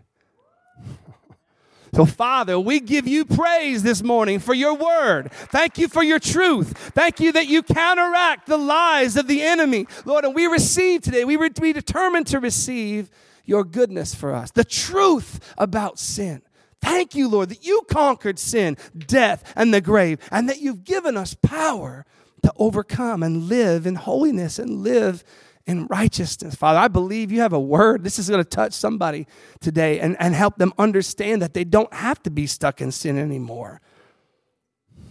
So, 1.95 2.05
Father, 2.05 2.61
we 2.61 2.81
give 2.81 3.07
you 3.09 3.25
praise 3.25 3.83
this 3.83 4.03
morning 4.03 4.39
for 4.39 4.53
your 4.53 4.75
word. 4.75 5.33
Thank 5.33 5.79
you 5.79 5.89
for 5.89 6.03
your 6.03 6.19
truth. 6.19 6.77
Thank 6.95 7.21
you 7.21 7.33
that 7.33 7.47
you 7.47 7.63
counteract 7.63 8.47
the 8.47 8.59
lies 8.59 9.17
of 9.17 9.29
the 9.29 9.41
enemy. 9.41 9.87
Lord, 10.05 10.27
and 10.27 10.35
we 10.35 10.47
receive 10.47 11.01
today, 11.01 11.25
we 11.25 11.39
be 11.39 11.73
determined 11.73 12.27
to 12.27 12.41
receive 12.41 13.09
your 13.47 13.65
goodness 13.65 14.15
for 14.15 14.35
us, 14.35 14.51
the 14.51 14.65
truth 14.65 15.55
about 15.57 15.99
sin. 15.99 16.43
Thank 16.83 17.15
you, 17.15 17.29
Lord, 17.29 17.49
that 17.49 17.67
you 17.67 17.83
conquered 17.91 18.39
sin, 18.39 18.77
death, 18.97 19.53
and 19.57 19.73
the 19.73 19.81
grave, 19.81 20.19
and 20.31 20.49
that 20.49 20.61
you've 20.61 20.85
given 20.85 21.17
us 21.17 21.35
power 21.35 22.07
to 22.43 22.53
overcome 22.57 23.23
and 23.23 23.45
live 23.45 23.87
in 23.87 23.97
holiness 23.97 24.59
and 24.59 24.83
live 24.83 25.25
in 25.67 25.87
righteousness. 25.89 26.55
Father, 26.55 26.79
I 26.79 26.89
believe 26.89 27.33
you 27.33 27.41
have 27.41 27.53
a 27.53 27.61
word. 27.61 28.05
This 28.05 28.19
is 28.19 28.31
going 28.31 28.43
to 28.43 28.49
touch 28.49 28.73
somebody 28.73 29.27
today 29.61 29.99
and, 30.01 30.17
and 30.21 30.35
help 30.35 30.57
them 30.57 30.73
understand 30.79 31.43
that 31.43 31.55
they 31.55 31.65
don't 31.65 31.93
have 31.93 32.23
to 32.23 32.31
be 32.31 32.47
stuck 32.47 32.81
in 32.81 32.93
sin 32.93 33.19
anymore. 33.19 33.81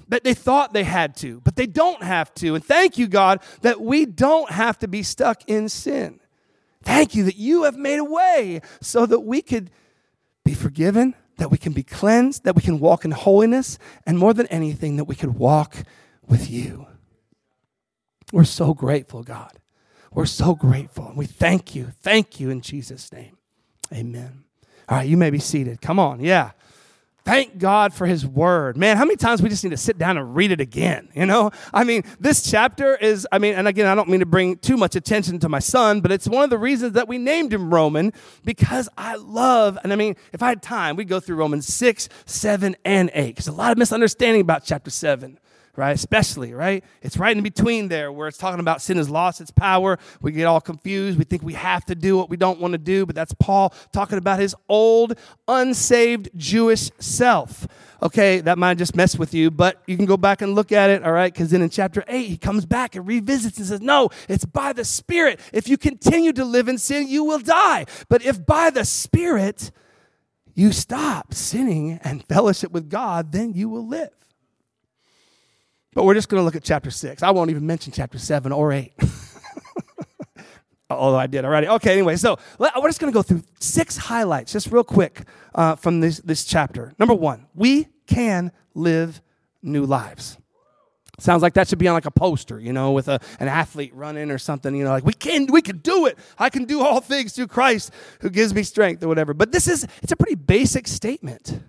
That 0.07 0.23
they 0.23 0.33
thought 0.33 0.71
they 0.71 0.83
had 0.83 1.15
to, 1.17 1.41
but 1.41 1.55
they 1.55 1.65
don't 1.67 2.03
have 2.03 2.33
to. 2.35 2.55
And 2.55 2.63
thank 2.63 2.97
you, 2.97 3.07
God, 3.07 3.41
that 3.61 3.81
we 3.81 4.05
don't 4.05 4.49
have 4.51 4.79
to 4.79 4.87
be 4.87 5.03
stuck 5.03 5.43
in 5.47 5.67
sin. 5.67 6.19
Thank 6.83 7.15
you 7.15 7.23
that 7.23 7.35
you 7.35 7.63
have 7.63 7.75
made 7.75 7.99
a 7.99 8.05
way 8.05 8.61
so 8.81 9.05
that 9.07 9.21
we 9.21 9.41
could 9.41 9.71
be 10.45 10.53
forgiven, 10.53 11.15
that 11.37 11.51
we 11.51 11.57
can 11.57 11.73
be 11.73 11.83
cleansed, 11.83 12.43
that 12.43 12.55
we 12.55 12.61
can 12.61 12.79
walk 12.79 13.05
in 13.05 13.11
holiness, 13.11 13.77
and 14.05 14.17
more 14.17 14.33
than 14.33 14.47
anything, 14.47 14.97
that 14.97 15.05
we 15.05 15.15
could 15.15 15.35
walk 15.35 15.83
with 16.27 16.49
you. 16.49 16.87
We're 18.31 18.43
so 18.43 18.73
grateful, 18.73 19.23
God. 19.23 19.59
We're 20.11 20.25
so 20.25 20.55
grateful. 20.55 21.07
And 21.07 21.17
we 21.17 21.25
thank 21.25 21.75
you. 21.75 21.91
Thank 22.01 22.39
you 22.39 22.49
in 22.49 22.61
Jesus' 22.61 23.11
name. 23.11 23.37
Amen. 23.93 24.45
All 24.87 24.97
right, 24.97 25.07
you 25.07 25.17
may 25.17 25.29
be 25.29 25.39
seated. 25.39 25.81
Come 25.81 25.99
on. 25.99 26.19
Yeah. 26.19 26.51
Thank 27.25 27.57
God 27.57 27.91
for 27.91 28.05
his 28.05 28.23
word. 28.23 28.77
Man, 28.77 28.97
how 28.97 29.03
many 29.03 29.15
times 29.15 29.41
we 29.41 29.49
just 29.49 29.63
need 29.63 29.71
to 29.71 29.77
sit 29.77 29.97
down 29.97 30.15
and 30.15 30.35
read 30.35 30.51
it 30.51 30.61
again? 30.61 31.09
You 31.15 31.25
know? 31.25 31.49
I 31.73 31.83
mean, 31.83 32.03
this 32.19 32.43
chapter 32.49 32.95
is, 32.95 33.27
I 33.31 33.39
mean, 33.39 33.55
and 33.55 33.67
again, 33.67 33.87
I 33.87 33.95
don't 33.95 34.09
mean 34.09 34.19
to 34.19 34.27
bring 34.27 34.57
too 34.57 34.77
much 34.77 34.95
attention 34.95 35.39
to 35.39 35.49
my 35.49 35.57
son, 35.57 36.01
but 36.01 36.11
it's 36.11 36.27
one 36.27 36.43
of 36.43 36.51
the 36.51 36.59
reasons 36.59 36.93
that 36.93 37.07
we 37.07 37.17
named 37.17 37.51
him 37.51 37.73
Roman 37.73 38.13
because 38.43 38.87
I 38.95 39.15
love, 39.15 39.79
and 39.83 39.91
I 39.91 39.95
mean, 39.95 40.15
if 40.33 40.43
I 40.43 40.49
had 40.49 40.61
time, 40.61 40.95
we'd 40.95 41.07
go 41.07 41.19
through 41.19 41.37
Romans 41.37 41.65
6, 41.65 42.09
7, 42.27 42.75
and 42.85 43.09
8. 43.11 43.27
Because 43.29 43.47
a 43.47 43.53
lot 43.53 43.71
of 43.71 43.79
misunderstanding 43.79 44.41
about 44.41 44.63
chapter 44.63 44.91
7 44.91 45.39
right? 45.77 45.93
Especially, 45.93 46.53
right? 46.53 46.83
It's 47.01 47.17
right 47.17 47.35
in 47.35 47.43
between 47.43 47.87
there 47.87 48.11
where 48.11 48.27
it's 48.27 48.37
talking 48.37 48.59
about 48.59 48.81
sin 48.81 48.97
has 48.97 49.09
lost 49.09 49.41
its 49.41 49.51
power. 49.51 49.99
We 50.21 50.31
get 50.31 50.45
all 50.45 50.61
confused. 50.61 51.17
We 51.17 51.25
think 51.25 51.43
we 51.43 51.53
have 51.53 51.85
to 51.85 51.95
do 51.95 52.17
what 52.17 52.29
we 52.29 52.37
don't 52.37 52.59
want 52.59 52.73
to 52.73 52.77
do, 52.77 53.05
but 53.05 53.15
that's 53.15 53.33
Paul 53.33 53.73
talking 53.91 54.17
about 54.17 54.39
his 54.39 54.55
old, 54.69 55.17
unsaved 55.47 56.29
Jewish 56.35 56.91
self. 56.99 57.67
Okay, 58.01 58.41
that 58.41 58.57
might 58.57 58.77
just 58.77 58.95
mess 58.95 59.17
with 59.17 59.33
you, 59.33 59.49
but 59.49 59.81
you 59.87 59.95
can 59.95 60.05
go 60.05 60.17
back 60.17 60.41
and 60.41 60.53
look 60.53 60.71
at 60.71 60.89
it, 60.89 61.03
all 61.03 61.11
right? 61.11 61.33
Because 61.33 61.49
then 61.49 61.61
in 61.61 61.69
chapter 61.69 62.03
8, 62.07 62.27
he 62.27 62.37
comes 62.37 62.65
back 62.65 62.95
and 62.95 63.07
revisits 63.07 63.57
and 63.57 63.65
says, 63.65 63.81
No, 63.81 64.09
it's 64.27 64.45
by 64.45 64.73
the 64.73 64.85
Spirit. 64.85 65.39
If 65.53 65.67
you 65.67 65.77
continue 65.77 66.33
to 66.33 66.45
live 66.45 66.67
in 66.67 66.77
sin, 66.77 67.07
you 67.07 67.23
will 67.23 67.39
die. 67.39 67.85
But 68.09 68.23
if 68.23 68.45
by 68.45 68.69
the 68.69 68.85
Spirit 68.85 69.71
you 70.53 70.71
stop 70.71 71.33
sinning 71.33 71.99
and 72.03 72.25
fellowship 72.27 72.71
with 72.71 72.89
God, 72.89 73.31
then 73.31 73.53
you 73.53 73.69
will 73.69 73.87
live. 73.87 74.09
But 75.95 76.03
we're 76.03 76.13
just 76.13 76.29
going 76.29 76.41
to 76.41 76.45
look 76.45 76.57
at 76.57 76.63
chapter 76.63 76.91
6. 76.91 77.23
I 77.23 77.31
won't 77.31 77.49
even 77.49 77.65
mention 77.65 77.93
chapter 77.93 78.19
7 78.19 78.51
or 78.51 78.73
8. 78.73 78.93
Although 80.89 81.17
I 81.17 81.25
did 81.25 81.45
already. 81.45 81.67
Okay, 81.67 81.93
anyway, 81.93 82.17
so 82.17 82.37
we're 82.59 82.89
just 82.89 82.99
going 82.99 83.11
to 83.11 83.15
go 83.15 83.23
through 83.23 83.41
six 83.59 83.97
highlights, 83.97 84.51
just 84.51 84.71
real 84.71 84.83
quick, 84.83 85.21
uh, 85.55 85.75
from 85.75 86.01
this, 86.01 86.19
this 86.19 86.45
chapter. 86.45 86.93
Number 86.99 87.15
one, 87.15 87.47
we 87.55 87.87
can 88.05 88.51
live 88.75 89.21
new 89.63 89.85
lives. 89.85 90.37
Sounds 91.17 91.41
like 91.41 91.53
that 91.53 91.69
should 91.69 91.79
be 91.79 91.87
on 91.87 91.93
like 91.93 92.05
a 92.05 92.11
poster, 92.11 92.59
you 92.59 92.73
know, 92.73 92.91
with 92.91 93.07
a, 93.07 93.19
an 93.39 93.47
athlete 93.47 93.95
running 93.95 94.29
or 94.31 94.37
something, 94.37 94.75
you 94.75 94.83
know, 94.83 94.91
like 94.91 95.05
we 95.05 95.13
can 95.13 95.47
we 95.47 95.61
can 95.61 95.77
do 95.77 96.07
it. 96.07 96.19
I 96.37 96.49
can 96.49 96.65
do 96.65 96.81
all 96.81 96.99
things 96.99 97.31
through 97.31 97.47
Christ 97.47 97.93
who 98.19 98.29
gives 98.29 98.53
me 98.53 98.63
strength 98.63 99.01
or 99.01 99.07
whatever. 99.07 99.33
But 99.33 99.53
this 99.53 99.69
is 99.69 99.87
it's 100.03 100.11
a 100.11 100.17
pretty 100.17 100.35
basic 100.35 100.89
statement. 100.89 101.61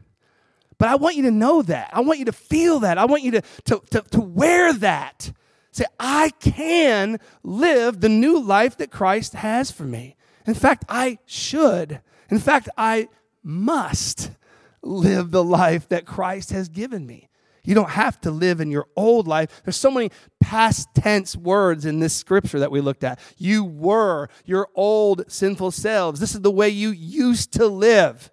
But 0.78 0.88
I 0.88 0.96
want 0.96 1.16
you 1.16 1.22
to 1.22 1.30
know 1.30 1.62
that. 1.62 1.90
I 1.92 2.00
want 2.00 2.18
you 2.18 2.26
to 2.26 2.32
feel 2.32 2.80
that. 2.80 2.98
I 2.98 3.06
want 3.06 3.22
you 3.22 3.32
to, 3.32 3.42
to, 3.64 3.82
to, 3.90 4.02
to 4.02 4.20
wear 4.20 4.72
that. 4.74 5.32
Say, 5.72 5.84
I 5.98 6.30
can 6.40 7.18
live 7.42 8.00
the 8.00 8.08
new 8.08 8.40
life 8.40 8.76
that 8.78 8.90
Christ 8.90 9.34
has 9.34 9.70
for 9.70 9.84
me. 9.84 10.16
In 10.46 10.54
fact, 10.54 10.84
I 10.88 11.18
should. 11.26 12.00
In 12.30 12.38
fact, 12.38 12.68
I 12.76 13.08
must 13.42 14.30
live 14.82 15.30
the 15.30 15.44
life 15.44 15.88
that 15.88 16.06
Christ 16.06 16.50
has 16.50 16.68
given 16.68 17.06
me. 17.06 17.28
You 17.64 17.74
don't 17.74 17.90
have 17.90 18.20
to 18.22 18.30
live 18.30 18.60
in 18.60 18.70
your 18.70 18.86
old 18.94 19.26
life. 19.26 19.62
There's 19.64 19.76
so 19.76 19.90
many 19.90 20.10
past 20.40 20.88
tense 20.94 21.36
words 21.36 21.84
in 21.84 21.98
this 21.98 22.14
scripture 22.14 22.60
that 22.60 22.70
we 22.70 22.80
looked 22.80 23.02
at. 23.02 23.18
You 23.36 23.64
were 23.64 24.28
your 24.44 24.68
old 24.74 25.30
sinful 25.30 25.72
selves. 25.72 26.20
This 26.20 26.34
is 26.34 26.42
the 26.42 26.50
way 26.50 26.68
you 26.68 26.90
used 26.90 27.52
to 27.54 27.66
live. 27.66 28.30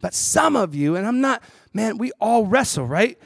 But 0.00 0.14
some 0.14 0.54
of 0.54 0.74
you, 0.74 0.94
and 0.94 1.06
I'm 1.06 1.20
not, 1.20 1.42
man, 1.76 1.98
we 1.98 2.10
all 2.20 2.46
wrestle, 2.46 2.86
right? 2.86 3.18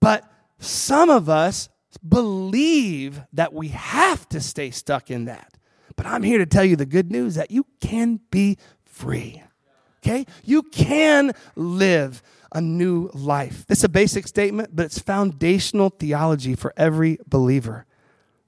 But 0.00 0.30
some 0.58 1.10
of 1.10 1.28
us 1.28 1.68
believe 2.06 3.20
that 3.32 3.52
we 3.52 3.68
have 3.68 4.28
to 4.28 4.40
stay 4.40 4.70
stuck 4.70 5.10
in 5.10 5.24
that. 5.24 5.54
But 5.96 6.06
I'm 6.06 6.22
here 6.22 6.38
to 6.38 6.46
tell 6.46 6.64
you 6.64 6.76
the 6.76 6.86
good 6.86 7.10
news 7.10 7.34
that 7.36 7.50
you 7.50 7.66
can 7.80 8.20
be 8.30 8.58
free. 8.84 9.42
Okay? 10.04 10.26
You 10.44 10.62
can 10.62 11.32
live 11.56 12.22
a 12.52 12.60
new 12.60 13.10
life. 13.14 13.66
This 13.66 13.78
is 13.78 13.84
a 13.84 13.88
basic 13.88 14.28
statement, 14.28 14.74
but 14.74 14.86
it's 14.86 14.98
foundational 14.98 15.88
theology 15.90 16.54
for 16.54 16.72
every 16.76 17.18
believer. 17.26 17.86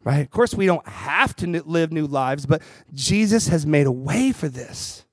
Right? 0.05 0.21
Of 0.21 0.31
course, 0.31 0.55
we 0.55 0.67
don't 0.67 0.87
have 0.87 1.35
to 1.37 1.63
live 1.65 1.93
new 1.93 2.07
lives, 2.07 2.47
but 2.47 2.63
Jesus 2.93 3.49
has 3.49 3.67
made 3.67 3.87
a 3.87 3.93
way 3.93 4.33
for 4.33 4.49
this. 4.49 5.05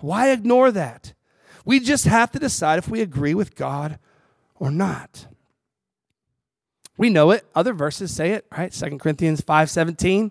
Why 0.00 0.30
ignore 0.30 0.70
that? 0.72 1.14
We 1.64 1.80
just 1.80 2.04
have 2.04 2.30
to 2.32 2.38
decide 2.38 2.78
if 2.78 2.88
we 2.88 3.00
agree 3.00 3.34
with 3.34 3.54
God 3.54 3.98
or 4.56 4.70
not. 4.70 5.26
We 6.96 7.08
know 7.08 7.30
it. 7.30 7.46
Other 7.54 7.72
verses 7.72 8.14
say 8.14 8.32
it, 8.32 8.46
right? 8.52 8.74
Second 8.74 9.00
Corinthians 9.00 9.40
5:17 9.40 10.30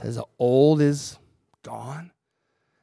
says 0.00 0.16
the 0.16 0.24
old 0.38 0.80
is 0.80 1.18
gone 1.62 2.10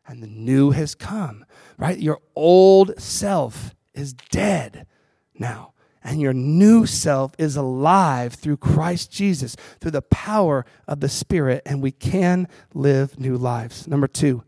and 0.08 0.22
the 0.22 0.28
new 0.28 0.72
has 0.72 0.96
come, 0.96 1.46
right? 1.78 2.00
Your 2.00 2.20
old 2.36 3.00
self 3.00 3.76
is 3.94 4.14
dead 4.14 4.88
now, 5.38 5.74
and 6.04 6.20
your 6.20 6.34
new 6.34 6.86
self 6.86 7.34
is 7.38 7.56
alive 7.56 8.34
through 8.34 8.58
Christ 8.58 9.12
Jesus, 9.12 9.56
through 9.80 9.92
the 9.92 10.02
power 10.02 10.66
of 10.88 11.00
the 11.00 11.10
Spirit, 11.10 11.62
and 11.66 11.82
we 11.82 11.92
can 11.92 12.48
live 12.74 13.20
new 13.20 13.38
lives. 13.38 13.88
Number 13.88 14.08
two, 14.08 14.44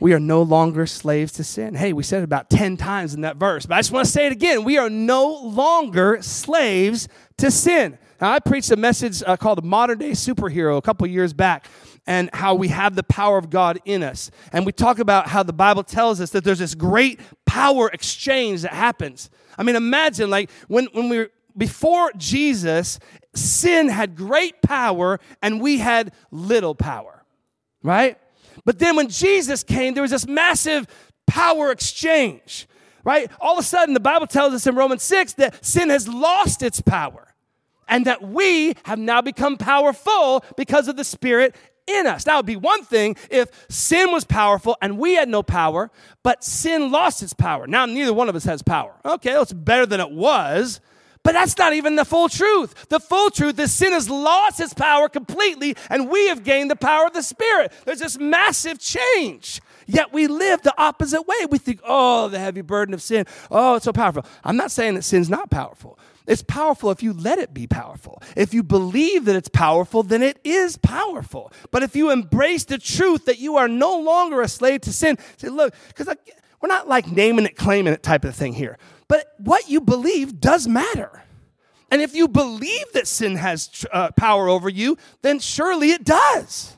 we 0.00 0.12
are 0.12 0.20
no 0.20 0.42
longer 0.42 0.86
slaves 0.86 1.32
to 1.32 1.44
sin. 1.44 1.74
Hey, 1.74 1.92
we 1.92 2.02
said 2.02 2.20
it 2.20 2.24
about 2.24 2.50
10 2.50 2.76
times 2.76 3.14
in 3.14 3.20
that 3.20 3.36
verse, 3.36 3.64
but 3.66 3.76
I 3.76 3.78
just 3.78 3.92
want 3.92 4.06
to 4.06 4.12
say 4.12 4.26
it 4.26 4.32
again. 4.32 4.64
We 4.64 4.76
are 4.76 4.90
no 4.90 5.28
longer 5.42 6.18
slaves 6.20 7.08
to 7.38 7.50
sin. 7.50 7.98
Now, 8.20 8.32
I 8.32 8.40
preached 8.40 8.70
a 8.70 8.76
message 8.76 9.22
uh, 9.24 9.36
called 9.36 9.58
The 9.58 9.66
Modern 9.66 9.98
Day 9.98 10.10
Superhero 10.10 10.76
a 10.76 10.82
couple 10.82 11.06
years 11.06 11.32
back 11.32 11.66
and 12.06 12.28
how 12.32 12.54
we 12.54 12.68
have 12.68 12.96
the 12.96 13.02
power 13.02 13.38
of 13.38 13.50
God 13.50 13.80
in 13.84 14.02
us. 14.02 14.30
And 14.52 14.66
we 14.66 14.72
talk 14.72 14.98
about 14.98 15.28
how 15.28 15.42
the 15.42 15.52
Bible 15.52 15.82
tells 15.82 16.20
us 16.20 16.30
that 16.30 16.44
there's 16.44 16.58
this 16.58 16.74
great 16.74 17.20
power 17.46 17.88
exchange 17.88 18.62
that 18.62 18.72
happens. 18.72 19.30
I 19.56 19.62
mean, 19.62 19.76
imagine 19.76 20.28
like 20.28 20.50
when, 20.68 20.86
when 20.92 21.08
we 21.08 21.18
were 21.18 21.30
before 21.56 22.10
Jesus, 22.16 22.98
sin 23.34 23.88
had 23.88 24.16
great 24.16 24.60
power 24.60 25.20
and 25.40 25.60
we 25.60 25.78
had 25.78 26.12
little 26.30 26.74
power, 26.74 27.24
right? 27.82 28.18
But 28.64 28.78
then 28.78 28.96
when 28.96 29.08
Jesus 29.08 29.62
came, 29.62 29.94
there 29.94 30.02
was 30.02 30.10
this 30.10 30.26
massive 30.26 30.86
power 31.26 31.70
exchange, 31.70 32.66
right? 33.04 33.30
All 33.40 33.54
of 33.54 33.58
a 33.58 33.66
sudden, 33.66 33.94
the 33.94 34.00
Bible 34.00 34.26
tells 34.26 34.54
us 34.54 34.66
in 34.66 34.74
Romans 34.74 35.02
6 35.02 35.34
that 35.34 35.64
sin 35.64 35.90
has 35.90 36.08
lost 36.08 36.62
its 36.62 36.80
power 36.80 37.34
and 37.88 38.06
that 38.06 38.22
we 38.22 38.74
have 38.84 38.98
now 38.98 39.20
become 39.20 39.56
powerful 39.56 40.44
because 40.56 40.88
of 40.88 40.96
the 40.96 41.04
Spirit 41.04 41.54
in 41.86 42.06
us. 42.06 42.24
That 42.24 42.36
would 42.36 42.46
be 42.46 42.56
one 42.56 42.84
thing 42.84 43.16
if 43.30 43.50
sin 43.68 44.10
was 44.10 44.24
powerful 44.24 44.76
and 44.80 44.98
we 44.98 45.14
had 45.14 45.28
no 45.28 45.42
power, 45.42 45.90
but 46.22 46.42
sin 46.42 46.90
lost 46.90 47.22
its 47.22 47.34
power. 47.34 47.66
Now, 47.66 47.86
neither 47.86 48.14
one 48.14 48.28
of 48.28 48.36
us 48.36 48.44
has 48.44 48.62
power. 48.62 48.94
Okay, 49.04 49.38
it's 49.38 49.52
better 49.52 49.86
than 49.86 50.00
it 50.00 50.10
was, 50.10 50.80
but 51.24 51.32
that's 51.32 51.56
not 51.58 51.72
even 51.72 51.96
the 51.96 52.04
full 52.04 52.28
truth. 52.28 52.88
The 52.88 53.00
full 53.00 53.30
truth 53.30 53.58
is 53.58 53.72
sin 53.72 53.92
has 53.92 54.08
lost 54.08 54.60
its 54.60 54.74
power 54.74 55.08
completely 55.08 55.74
and 55.90 56.08
we 56.08 56.28
have 56.28 56.44
gained 56.44 56.70
the 56.70 56.76
power 56.76 57.06
of 57.06 57.14
the 57.14 57.22
Spirit. 57.22 57.72
There's 57.84 57.98
this 57.98 58.18
massive 58.18 58.78
change. 58.78 59.60
Yet 59.86 60.12
we 60.12 60.26
live 60.26 60.62
the 60.62 60.74
opposite 60.78 61.22
way. 61.22 61.46
We 61.50 61.58
think, 61.58 61.80
oh, 61.84 62.28
the 62.28 62.38
heavy 62.38 62.60
burden 62.60 62.94
of 62.94 63.02
sin. 63.02 63.26
Oh, 63.50 63.76
it's 63.76 63.84
so 63.84 63.92
powerful. 63.92 64.24
I'm 64.44 64.56
not 64.56 64.70
saying 64.70 64.94
that 64.94 65.02
sin's 65.02 65.28
not 65.28 65.50
powerful. 65.50 65.98
It's 66.26 66.42
powerful 66.42 66.90
if 66.90 67.02
you 67.02 67.12
let 67.12 67.38
it 67.38 67.52
be 67.52 67.66
powerful. 67.66 68.22
If 68.36 68.54
you 68.54 68.62
believe 68.62 69.26
that 69.26 69.36
it's 69.36 69.48
powerful, 69.48 70.02
then 70.02 70.22
it 70.22 70.38
is 70.42 70.76
powerful. 70.78 71.52
But 71.70 71.82
if 71.82 71.94
you 71.96 72.10
embrace 72.10 72.64
the 72.64 72.78
truth 72.78 73.26
that 73.26 73.38
you 73.38 73.56
are 73.56 73.68
no 73.68 73.98
longer 73.98 74.40
a 74.40 74.48
slave 74.48 74.82
to 74.82 74.92
sin, 74.92 75.18
say, 75.36 75.48
look, 75.48 75.74
because 75.88 76.14
we're 76.60 76.68
not 76.68 76.88
like 76.88 77.06
naming 77.06 77.44
it, 77.44 77.56
claiming 77.56 77.92
it 77.92 78.02
type 78.02 78.24
of 78.24 78.34
thing 78.34 78.54
here. 78.54 78.78
But 79.14 79.32
what 79.38 79.70
you 79.70 79.80
believe 79.80 80.40
does 80.40 80.66
matter. 80.66 81.22
And 81.88 82.02
if 82.02 82.16
you 82.16 82.26
believe 82.26 82.84
that 82.94 83.06
sin 83.06 83.36
has 83.36 83.86
uh, 83.92 84.10
power 84.10 84.48
over 84.48 84.68
you, 84.68 84.98
then 85.22 85.38
surely 85.38 85.92
it 85.92 86.02
does, 86.02 86.76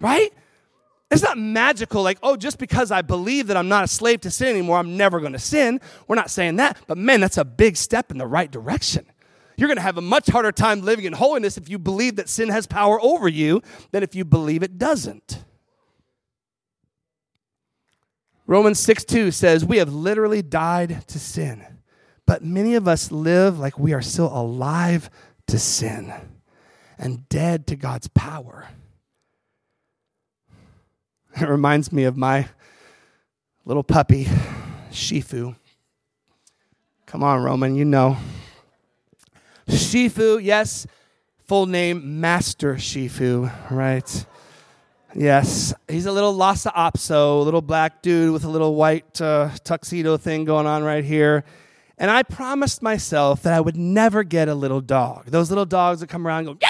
right? 0.00 0.32
It's 1.10 1.24
not 1.24 1.38
magical, 1.38 2.04
like, 2.04 2.18
oh, 2.22 2.36
just 2.36 2.60
because 2.60 2.92
I 2.92 3.02
believe 3.02 3.48
that 3.48 3.56
I'm 3.56 3.66
not 3.66 3.82
a 3.82 3.88
slave 3.88 4.20
to 4.20 4.30
sin 4.30 4.50
anymore, 4.50 4.78
I'm 4.78 4.96
never 4.96 5.20
to 5.20 5.40
sin. 5.40 5.80
We're 6.06 6.14
not 6.14 6.30
saying 6.30 6.54
that. 6.56 6.78
But 6.86 6.98
man, 6.98 7.20
that's 7.20 7.36
a 7.36 7.44
big 7.44 7.76
step 7.76 8.12
in 8.12 8.18
the 8.18 8.28
right 8.28 8.48
direction. 8.48 9.04
You're 9.56 9.74
to 9.74 9.82
have 9.82 9.98
a 9.98 10.02
much 10.02 10.28
harder 10.28 10.52
time 10.52 10.82
living 10.82 11.04
in 11.04 11.14
holiness 11.14 11.58
if 11.58 11.68
you 11.68 11.80
believe 11.80 12.14
that 12.14 12.28
sin 12.28 12.48
has 12.50 12.68
power 12.68 13.00
over 13.02 13.26
you 13.26 13.60
than 13.90 14.04
if 14.04 14.14
you 14.14 14.24
believe 14.24 14.62
it 14.62 14.78
doesn't. 14.78 15.42
Romans 18.46 18.78
6 18.80 19.04
2 19.04 19.30
says, 19.30 19.64
We 19.64 19.78
have 19.78 19.92
literally 19.92 20.42
died 20.42 21.08
to 21.08 21.18
sin, 21.18 21.64
but 22.26 22.44
many 22.44 22.74
of 22.74 22.86
us 22.88 23.10
live 23.12 23.58
like 23.58 23.78
we 23.78 23.92
are 23.92 24.02
still 24.02 24.26
alive 24.32 25.10
to 25.46 25.58
sin 25.58 26.12
and 26.98 27.28
dead 27.28 27.66
to 27.66 27.76
God's 27.76 28.08
power. 28.08 28.68
It 31.40 31.48
reminds 31.48 31.90
me 31.90 32.04
of 32.04 32.14
my 32.14 32.46
little 33.64 33.82
puppy, 33.82 34.28
Shifu. 34.90 35.56
Come 37.06 37.22
on, 37.22 37.42
Roman, 37.42 37.74
you 37.74 37.86
know. 37.86 38.18
Shifu, 39.66 40.42
yes, 40.42 40.86
full 41.38 41.64
name 41.64 42.20
Master 42.20 42.74
Shifu, 42.74 43.50
right? 43.70 44.26
Yes, 45.14 45.74
he's 45.88 46.06
a 46.06 46.12
little 46.12 46.32
Lhasa 46.32 46.70
Apso, 46.70 47.44
little 47.44 47.60
black 47.60 48.02
dude 48.02 48.32
with 48.32 48.44
a 48.44 48.48
little 48.48 48.74
white 48.74 49.20
uh, 49.20 49.50
tuxedo 49.62 50.16
thing 50.16 50.44
going 50.44 50.66
on 50.66 50.82
right 50.82 51.04
here. 51.04 51.44
And 51.98 52.10
I 52.10 52.22
promised 52.22 52.82
myself 52.82 53.42
that 53.42 53.52
I 53.52 53.60
would 53.60 53.76
never 53.76 54.24
get 54.24 54.48
a 54.48 54.54
little 54.54 54.80
dog. 54.80 55.26
Those 55.26 55.50
little 55.50 55.66
dogs 55.66 56.00
that 56.00 56.08
come 56.08 56.26
around 56.26 56.48
and 56.48 56.58
go, 56.58 56.68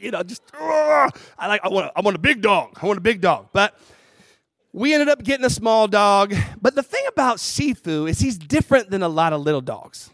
you 0.00 0.10
know, 0.10 0.22
just 0.22 0.42
I 0.54 1.10
like 1.46 1.62
I 1.64 1.68
want 1.68 1.92
I 1.96 2.00
want 2.00 2.16
a 2.16 2.20
big 2.20 2.42
dog. 2.42 2.78
I 2.80 2.86
want 2.86 2.98
a 2.98 3.02
big 3.02 3.20
dog. 3.20 3.48
But 3.52 3.78
we 4.72 4.92
ended 4.92 5.08
up 5.08 5.22
getting 5.22 5.44
a 5.44 5.50
small 5.50 5.88
dog. 5.88 6.34
But 6.60 6.74
the 6.74 6.82
thing 6.82 7.04
about 7.08 7.38
Shifu 7.38 8.08
is 8.08 8.18
he's 8.18 8.38
different 8.38 8.90
than 8.90 9.02
a 9.02 9.08
lot 9.08 9.32
of 9.32 9.40
little 9.40 9.62
dogs. 9.62 10.10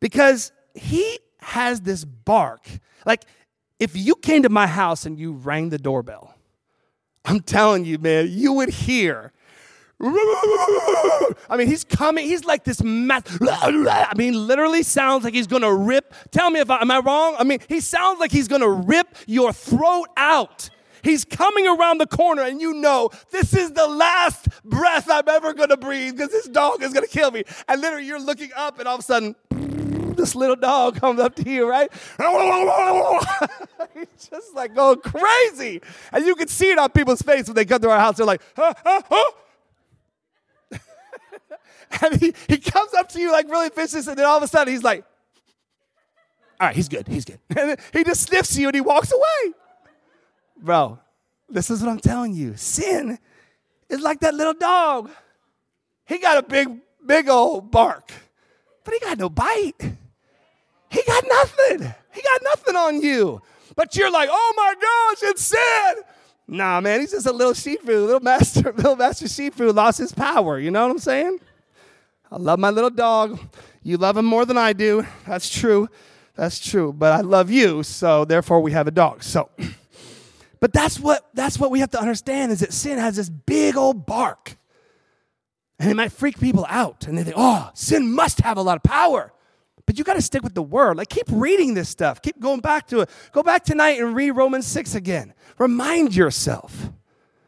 Because 0.00 0.52
he 0.74 1.18
has 1.40 1.80
this 1.80 2.04
bark. 2.04 2.68
Like 3.06 3.24
if 3.78 3.96
you 3.96 4.14
came 4.14 4.42
to 4.42 4.48
my 4.48 4.66
house 4.66 5.06
and 5.06 5.18
you 5.18 5.32
rang 5.32 5.70
the 5.70 5.78
doorbell, 5.78 6.34
I'm 7.24 7.40
telling 7.40 7.84
you, 7.84 7.98
man, 7.98 8.28
you 8.30 8.52
would 8.52 8.70
hear 8.70 9.32
I 10.00 11.56
mean, 11.56 11.66
he's 11.66 11.82
coming. 11.82 12.24
He's 12.24 12.44
like 12.44 12.62
this 12.62 12.82
mass. 12.84 13.22
I 13.40 14.12
mean, 14.16 14.46
literally 14.46 14.84
sounds 14.84 15.24
like 15.24 15.34
he's 15.34 15.48
gonna 15.48 15.74
rip. 15.74 16.14
Tell 16.30 16.50
me 16.50 16.60
if 16.60 16.70
I 16.70 16.80
am 16.80 16.90
I 16.90 17.00
wrong. 17.00 17.34
I 17.36 17.42
mean, 17.42 17.58
he 17.68 17.80
sounds 17.80 18.20
like 18.20 18.30
he's 18.30 18.46
gonna 18.46 18.70
rip 18.70 19.08
your 19.26 19.52
throat 19.52 20.06
out. 20.16 20.70
He's 21.02 21.24
coming 21.24 21.66
around 21.66 21.98
the 21.98 22.06
corner, 22.06 22.42
and 22.42 22.60
you 22.60 22.74
know 22.74 23.10
this 23.30 23.54
is 23.54 23.72
the 23.72 23.88
last 23.88 24.46
breath 24.64 25.08
I'm 25.10 25.28
ever 25.28 25.52
gonna 25.52 25.76
breathe 25.76 26.16
because 26.16 26.30
this 26.30 26.46
dog 26.46 26.80
is 26.82 26.92
gonna 26.92 27.08
kill 27.08 27.32
me. 27.32 27.42
And 27.66 27.80
literally, 27.80 28.06
you're 28.06 28.20
looking 28.20 28.50
up, 28.54 28.78
and 28.78 28.86
all 28.86 28.94
of 28.94 29.00
a 29.00 29.04
sudden, 29.04 29.34
this 29.50 30.36
little 30.36 30.54
dog 30.54 31.00
comes 31.00 31.18
up 31.18 31.34
to 31.36 31.50
you, 31.50 31.68
right? 31.68 31.90
He's 33.94 34.28
just 34.30 34.54
like 34.54 34.76
going 34.76 35.00
crazy, 35.00 35.82
and 36.12 36.24
you 36.24 36.36
can 36.36 36.46
see 36.46 36.70
it 36.70 36.78
on 36.78 36.90
people's 36.90 37.22
face 37.22 37.48
when 37.48 37.56
they 37.56 37.64
come 37.64 37.80
to 37.80 37.90
our 37.90 37.98
house. 37.98 38.18
They're 38.18 38.26
like, 38.26 38.42
huh, 38.54 38.74
huh, 38.84 39.02
huh 39.08 39.30
and 42.02 42.14
he, 42.20 42.34
he 42.48 42.58
comes 42.58 42.92
up 42.94 43.08
to 43.10 43.20
you 43.20 43.32
like 43.32 43.48
really 43.50 43.70
vicious, 43.70 44.06
and 44.06 44.16
then 44.18 44.26
all 44.26 44.36
of 44.36 44.42
a 44.42 44.48
sudden 44.48 44.72
he's 44.72 44.82
like, 44.82 45.04
all 46.60 46.66
right, 46.66 46.76
he's 46.76 46.88
good, 46.88 47.06
he's 47.06 47.24
good. 47.24 47.38
And 47.56 47.78
he 47.92 48.04
just 48.04 48.22
sniffs 48.22 48.56
you 48.56 48.66
and 48.68 48.74
he 48.74 48.80
walks 48.80 49.12
away. 49.12 49.54
Bro, 50.60 50.98
this 51.48 51.70
is 51.70 51.80
what 51.82 51.90
I'm 51.90 52.00
telling 52.00 52.34
you. 52.34 52.56
Sin 52.56 53.18
is 53.88 54.00
like 54.00 54.20
that 54.20 54.34
little 54.34 54.54
dog. 54.54 55.10
He 56.06 56.18
got 56.18 56.38
a 56.38 56.42
big, 56.42 56.68
big 57.04 57.28
old 57.28 57.70
bark. 57.70 58.10
but 58.84 58.94
he 58.94 59.00
got 59.00 59.18
no 59.18 59.28
bite. 59.28 59.92
He 60.90 61.02
got 61.06 61.24
nothing. 61.28 61.94
He 62.12 62.22
got 62.22 62.40
nothing 62.42 62.76
on 62.76 63.02
you. 63.02 63.40
But 63.76 63.94
you're 63.94 64.10
like, 64.10 64.28
oh 64.32 64.54
my 64.56 64.74
gosh, 64.74 65.30
it's 65.30 65.44
sin. 65.44 66.02
Nah, 66.48 66.80
man, 66.80 67.00
he's 67.00 67.12
just 67.12 67.26
a 67.26 67.32
little 67.32 67.52
Shifu, 67.52 67.86
little 67.86 68.20
master, 68.20 68.72
little 68.76 68.96
master 68.96 69.26
Shifu 69.26 69.72
lost 69.74 69.98
his 69.98 70.12
power. 70.12 70.58
You 70.58 70.70
know 70.70 70.82
what 70.82 70.90
I'm 70.90 70.98
saying? 70.98 71.38
I 72.30 72.36
love 72.36 72.58
my 72.58 72.70
little 72.70 72.90
dog. 72.90 73.38
You 73.82 73.96
love 73.96 74.16
him 74.16 74.26
more 74.26 74.44
than 74.44 74.58
I 74.58 74.72
do. 74.72 75.06
That's 75.26 75.48
true. 75.48 75.88
That's 76.34 76.58
true. 76.58 76.92
But 76.92 77.12
I 77.12 77.20
love 77.22 77.50
you, 77.50 77.82
so 77.82 78.24
therefore 78.24 78.60
we 78.60 78.72
have 78.72 78.86
a 78.86 78.90
dog. 78.90 79.22
So, 79.22 79.50
but 80.60 80.72
that's 80.72 81.00
what 81.00 81.28
that's 81.34 81.58
what 81.58 81.70
we 81.70 81.80
have 81.80 81.90
to 81.90 82.00
understand 82.00 82.52
is 82.52 82.60
that 82.60 82.72
sin 82.72 82.98
has 82.98 83.16
this 83.16 83.28
big 83.28 83.76
old 83.76 84.06
bark. 84.06 84.56
And 85.80 85.90
it 85.90 85.94
might 85.94 86.12
freak 86.12 86.40
people 86.40 86.66
out. 86.68 87.06
And 87.06 87.16
they 87.16 87.22
think, 87.22 87.36
oh, 87.38 87.70
sin 87.72 88.12
must 88.12 88.40
have 88.40 88.56
a 88.56 88.62
lot 88.62 88.76
of 88.76 88.82
power. 88.82 89.32
But 89.86 89.96
you 89.96 90.04
got 90.04 90.14
to 90.14 90.22
stick 90.22 90.42
with 90.42 90.54
the 90.54 90.62
word. 90.62 90.96
Like, 90.96 91.08
keep 91.08 91.26
reading 91.30 91.74
this 91.74 91.88
stuff. 91.88 92.20
Keep 92.20 92.40
going 92.40 92.60
back 92.60 92.88
to 92.88 93.00
it. 93.00 93.10
Go 93.32 93.42
back 93.42 93.64
tonight 93.64 94.00
and 94.00 94.14
read 94.14 94.32
Romans 94.32 94.66
6 94.66 94.94
again. 94.96 95.32
Remind 95.56 96.14
yourself. 96.14 96.90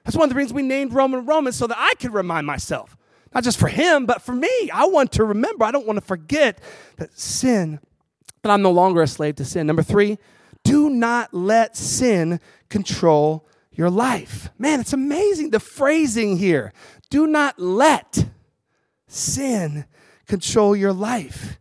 That's 0.04 0.16
one 0.16 0.24
of 0.24 0.30
the 0.30 0.36
reasons 0.36 0.54
we 0.54 0.62
named 0.62 0.92
Roman 0.92 1.26
Romans 1.26 1.56
so 1.56 1.66
that 1.66 1.76
I 1.78 1.94
could 2.00 2.14
remind 2.14 2.46
myself. 2.46 2.96
Not 3.34 3.44
just 3.44 3.58
for 3.58 3.68
him, 3.68 4.06
but 4.06 4.22
for 4.22 4.34
me. 4.34 4.70
I 4.72 4.86
want 4.86 5.12
to 5.12 5.24
remember. 5.24 5.64
I 5.64 5.70
don't 5.70 5.86
want 5.86 5.98
to 5.98 6.04
forget 6.04 6.60
that 6.96 7.16
sin, 7.18 7.80
that 8.42 8.50
I'm 8.50 8.62
no 8.62 8.72
longer 8.72 9.02
a 9.02 9.06
slave 9.06 9.36
to 9.36 9.44
sin. 9.44 9.66
Number 9.66 9.82
three, 9.82 10.18
do 10.64 10.90
not 10.90 11.32
let 11.32 11.76
sin 11.76 12.40
control 12.68 13.46
your 13.70 13.90
life. 13.90 14.50
Man, 14.58 14.80
it's 14.80 14.92
amazing 14.92 15.50
the 15.50 15.60
phrasing 15.60 16.36
here. 16.36 16.72
Do 17.08 17.26
not 17.26 17.58
let 17.58 18.26
sin 19.06 19.84
control 20.26 20.76
your 20.76 20.92
life. 20.92 21.58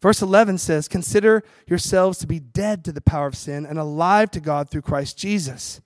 Verse 0.00 0.22
11 0.22 0.58
says, 0.58 0.88
Consider 0.88 1.42
yourselves 1.66 2.18
to 2.18 2.26
be 2.26 2.38
dead 2.38 2.84
to 2.84 2.92
the 2.92 3.00
power 3.00 3.26
of 3.26 3.36
sin 3.36 3.66
and 3.66 3.78
alive 3.78 4.30
to 4.32 4.40
God 4.40 4.68
through 4.68 4.82
Christ 4.82 5.18
Jesus. 5.18 5.80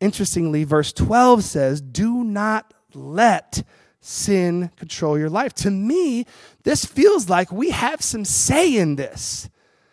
Interestingly, 0.00 0.64
verse 0.64 0.92
12 0.92 1.42
says, 1.42 1.80
Do 1.80 2.22
not 2.22 2.72
let 2.92 3.64
sin 4.04 4.70
control 4.76 5.18
your 5.18 5.30
life. 5.30 5.54
To 5.54 5.70
me, 5.70 6.26
this 6.62 6.84
feels 6.84 7.28
like 7.30 7.50
we 7.50 7.70
have 7.70 8.02
some 8.02 8.24
say 8.24 8.76
in 8.76 8.96
this. 8.96 9.48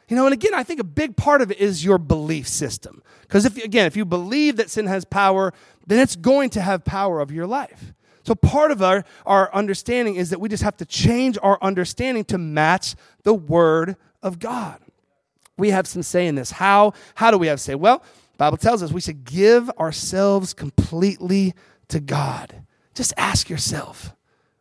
You 0.10 0.17
know, 0.17 0.26
and 0.26 0.34
again, 0.34 0.54
I 0.54 0.63
think 0.63 0.82
a 0.82 0.86
big 0.86 1.15
part 1.15 1.41
of 1.41 1.52
it 1.52 1.60
is 1.60 1.86
your 1.86 1.97
belief 1.97 2.45
system. 2.47 3.02
Because 3.21 3.45
if 3.45 3.56
again, 3.63 3.86
if 3.86 3.95
you 3.95 4.04
believe 4.04 4.58
that 4.58 4.69
sin 4.69 4.86
has 4.88 5.06
power, 5.06 5.54
then 5.88 6.00
it's 6.00 6.17
going 6.17 6.50
to 6.52 6.62
have 6.62 6.84
power 6.84 7.21
of 7.21 7.32
your 7.32 7.47
life. 7.47 7.93
So 8.24 8.36
part 8.36 8.71
of 8.71 8.84
our, 8.84 9.06
our 9.26 9.54
understanding 9.54 10.15
is 10.15 10.30
that 10.30 10.41
we 10.41 10.50
just 10.50 10.63
have 10.63 10.78
to 10.78 10.86
change 10.86 11.38
our 11.41 11.58
understanding 11.62 12.26
to 12.26 12.38
match 12.38 12.95
the 13.24 13.34
word 13.34 13.95
of 14.21 14.39
God. 14.39 14.80
We 15.58 15.69
have 15.69 15.88
some 15.88 16.04
say 16.04 16.28
in 16.28 16.36
this. 16.36 16.52
How, 16.52 16.93
how 17.15 17.32
do 17.32 17.38
we 17.38 17.47
have 17.47 17.62
say? 17.62 17.76
Well, 17.76 18.04
Bible 18.38 18.58
tells 18.58 18.84
us 18.84 18.91
we 18.91 19.02
should 19.02 19.24
give 19.24 19.69
ourselves 19.71 20.54
completely 20.54 21.54
to 21.88 22.00
God. 22.00 22.63
Just 22.93 23.13
ask 23.17 23.49
yourself, 23.49 24.13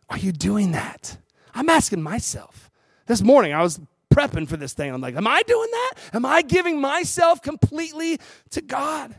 are 0.09 0.19
you 0.19 0.33
doing 0.33 0.73
that? 0.73 1.17
I'm 1.55 1.69
asking 1.69 2.03
myself. 2.03 2.71
This 3.07 3.23
morning 3.23 3.53
I 3.53 3.63
was 3.63 3.81
prepping 4.13 4.49
for 4.49 4.57
this 4.57 4.73
thing. 4.73 4.93
I'm 4.93 5.01
like, 5.01 5.17
am 5.17 5.27
I 5.27 5.43
doing 5.47 5.69
that? 5.71 5.93
Am 6.15 6.25
I 6.25 6.43
giving 6.43 6.81
myself 6.81 7.43
completely 7.43 8.19
to 8.51 8.61
God? 8.61 9.15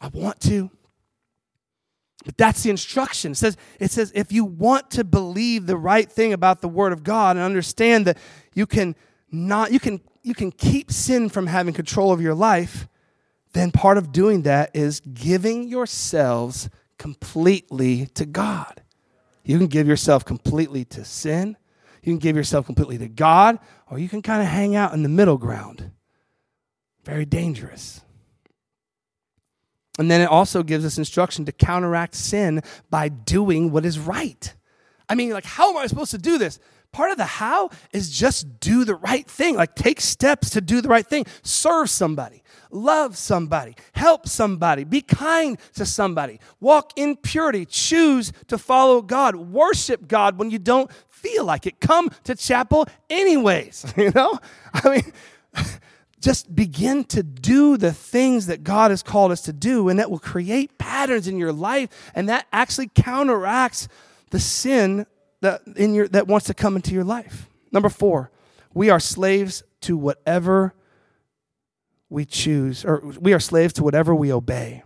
I 0.00 0.08
want 0.08 0.40
to. 0.42 0.70
But 2.24 2.36
that's 2.36 2.62
the 2.62 2.70
instruction. 2.70 3.32
It 3.32 3.36
says, 3.36 3.56
it 3.78 3.90
says 3.90 4.12
if 4.14 4.30
you 4.32 4.44
want 4.44 4.90
to 4.92 5.04
believe 5.04 5.66
the 5.66 5.76
right 5.76 6.10
thing 6.10 6.32
about 6.32 6.60
the 6.60 6.68
Word 6.68 6.92
of 6.92 7.02
God 7.02 7.36
and 7.36 7.44
understand 7.44 8.06
that 8.06 8.18
you 8.54 8.66
can 8.66 8.94
not 9.32 9.72
you 9.72 9.78
can 9.78 10.00
you 10.22 10.34
can 10.34 10.50
keep 10.50 10.90
sin 10.90 11.28
from 11.28 11.46
having 11.46 11.72
control 11.72 12.12
of 12.12 12.20
your 12.20 12.34
life, 12.34 12.88
then 13.52 13.70
part 13.70 13.96
of 13.96 14.12
doing 14.12 14.42
that 14.42 14.70
is 14.74 15.00
giving 15.00 15.68
yourselves 15.68 16.68
completely 17.00 18.04
to 18.14 18.26
God. 18.26 18.82
You 19.42 19.56
can 19.56 19.68
give 19.68 19.88
yourself 19.88 20.22
completely 20.22 20.84
to 20.84 21.02
sin, 21.02 21.56
you 22.02 22.12
can 22.12 22.18
give 22.18 22.36
yourself 22.36 22.66
completely 22.66 22.98
to 22.98 23.08
God, 23.08 23.58
or 23.90 23.98
you 23.98 24.08
can 24.08 24.20
kind 24.20 24.42
of 24.42 24.48
hang 24.48 24.76
out 24.76 24.92
in 24.92 25.02
the 25.02 25.08
middle 25.08 25.38
ground. 25.38 25.92
Very 27.04 27.24
dangerous. 27.24 28.02
And 29.98 30.10
then 30.10 30.20
it 30.20 30.28
also 30.28 30.62
gives 30.62 30.84
us 30.84 30.98
instruction 30.98 31.46
to 31.46 31.52
counteract 31.52 32.14
sin 32.14 32.62
by 32.90 33.08
doing 33.08 33.72
what 33.72 33.86
is 33.86 33.98
right. 33.98 34.54
I 35.08 35.14
mean, 35.14 35.30
like, 35.30 35.46
how 35.46 35.70
am 35.70 35.78
I 35.78 35.86
supposed 35.86 36.10
to 36.10 36.18
do 36.18 36.36
this? 36.36 36.58
Part 36.92 37.12
of 37.12 37.18
the 37.18 37.24
how 37.24 37.70
is 37.92 38.10
just 38.10 38.58
do 38.58 38.84
the 38.84 38.96
right 38.96 39.28
thing. 39.28 39.54
Like, 39.54 39.76
take 39.76 40.00
steps 40.00 40.50
to 40.50 40.60
do 40.60 40.80
the 40.80 40.88
right 40.88 41.06
thing. 41.06 41.24
Serve 41.42 41.88
somebody, 41.88 42.42
love 42.70 43.16
somebody, 43.16 43.76
help 43.92 44.26
somebody, 44.26 44.82
be 44.82 45.00
kind 45.00 45.56
to 45.74 45.86
somebody, 45.86 46.40
walk 46.58 46.92
in 46.96 47.16
purity, 47.16 47.64
choose 47.64 48.32
to 48.48 48.58
follow 48.58 49.02
God, 49.02 49.36
worship 49.36 50.08
God 50.08 50.36
when 50.36 50.50
you 50.50 50.58
don't 50.58 50.90
feel 51.08 51.44
like 51.44 51.66
it. 51.66 51.80
Come 51.80 52.10
to 52.24 52.34
chapel 52.34 52.88
anyways, 53.08 53.92
you 53.96 54.10
know? 54.10 54.38
I 54.74 54.88
mean, 54.88 55.12
just 56.20 56.54
begin 56.54 57.04
to 57.04 57.22
do 57.22 57.76
the 57.76 57.92
things 57.92 58.46
that 58.46 58.64
God 58.64 58.90
has 58.90 59.02
called 59.02 59.30
us 59.30 59.42
to 59.42 59.52
do, 59.52 59.88
and 59.88 59.98
that 60.00 60.10
will 60.10 60.18
create 60.18 60.76
patterns 60.76 61.28
in 61.28 61.38
your 61.38 61.52
life, 61.52 61.88
and 62.16 62.28
that 62.28 62.46
actually 62.52 62.90
counteracts 62.94 63.86
the 64.30 64.40
sin 64.40 65.06
that, 65.40 65.62
in 65.76 65.94
your, 65.94 66.08
that 66.08 66.26
wants 66.26 66.46
to 66.46 66.54
come 66.54 66.76
into 66.76 66.92
your 66.92 67.04
life. 67.04 67.48
Number 67.72 67.88
four, 67.88 68.30
we 68.74 68.90
are 68.90 69.00
slaves 69.00 69.62
to 69.82 69.96
whatever 69.96 70.74
we 72.08 72.24
choose, 72.24 72.84
or 72.84 73.02
we 73.20 73.32
are 73.32 73.40
slaves 73.40 73.72
to 73.74 73.82
whatever 73.82 74.14
we 74.14 74.32
obey. 74.32 74.82